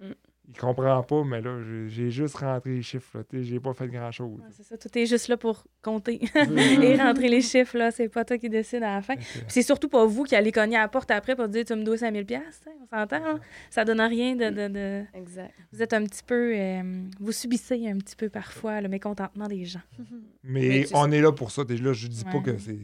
[0.00, 0.12] Mm.
[0.50, 3.18] Il comprend pas, mais là, j'ai- juste rentré les chiffres.
[3.18, 4.40] là, tu sais, J'ai pas fait grand-chose.
[4.40, 7.90] Ouais, c'est ça, tout est juste là pour compter et rentrer les chiffres, là.
[7.90, 9.14] C'est pas toi qui décide à la fin.
[9.46, 11.84] C'est surtout pas vous qui allez cogner à la porte après pour dire tu me
[11.84, 13.38] dois 5000 pièces, on s'entend là?
[13.68, 15.52] Ça donne rien de, de, de- Exact.
[15.70, 16.82] vous êtes un petit peu euh,
[17.20, 19.82] vous subissez un petit peu parfois le mécontentement des gens.
[20.42, 21.62] Mais, on est là pour ça.
[21.64, 22.78] Déjà, je dis pas que c'est.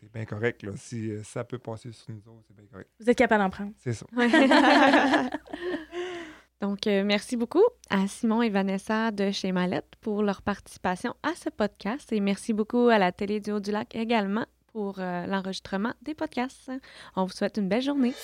[0.00, 0.64] C'est bien correct.
[0.64, 0.72] Là.
[0.76, 2.90] Si euh, ça peut passer sur nous autres, c'est bien correct.
[2.98, 3.70] Vous êtes capable d'en prendre.
[3.78, 4.04] C'est ça.
[6.62, 11.30] Donc, euh, merci beaucoup à Simon et Vanessa de chez Mallette pour leur participation à
[11.34, 16.14] ce podcast et merci beaucoup à la Télé du Haut-du-Lac également pour euh, l'enregistrement des
[16.14, 16.70] podcasts.
[17.16, 18.14] On vous souhaite une belle journée.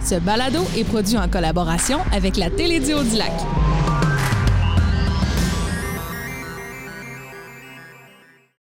[0.00, 3.32] Ce balado est produit en collaboration avec la Télédio du Lac.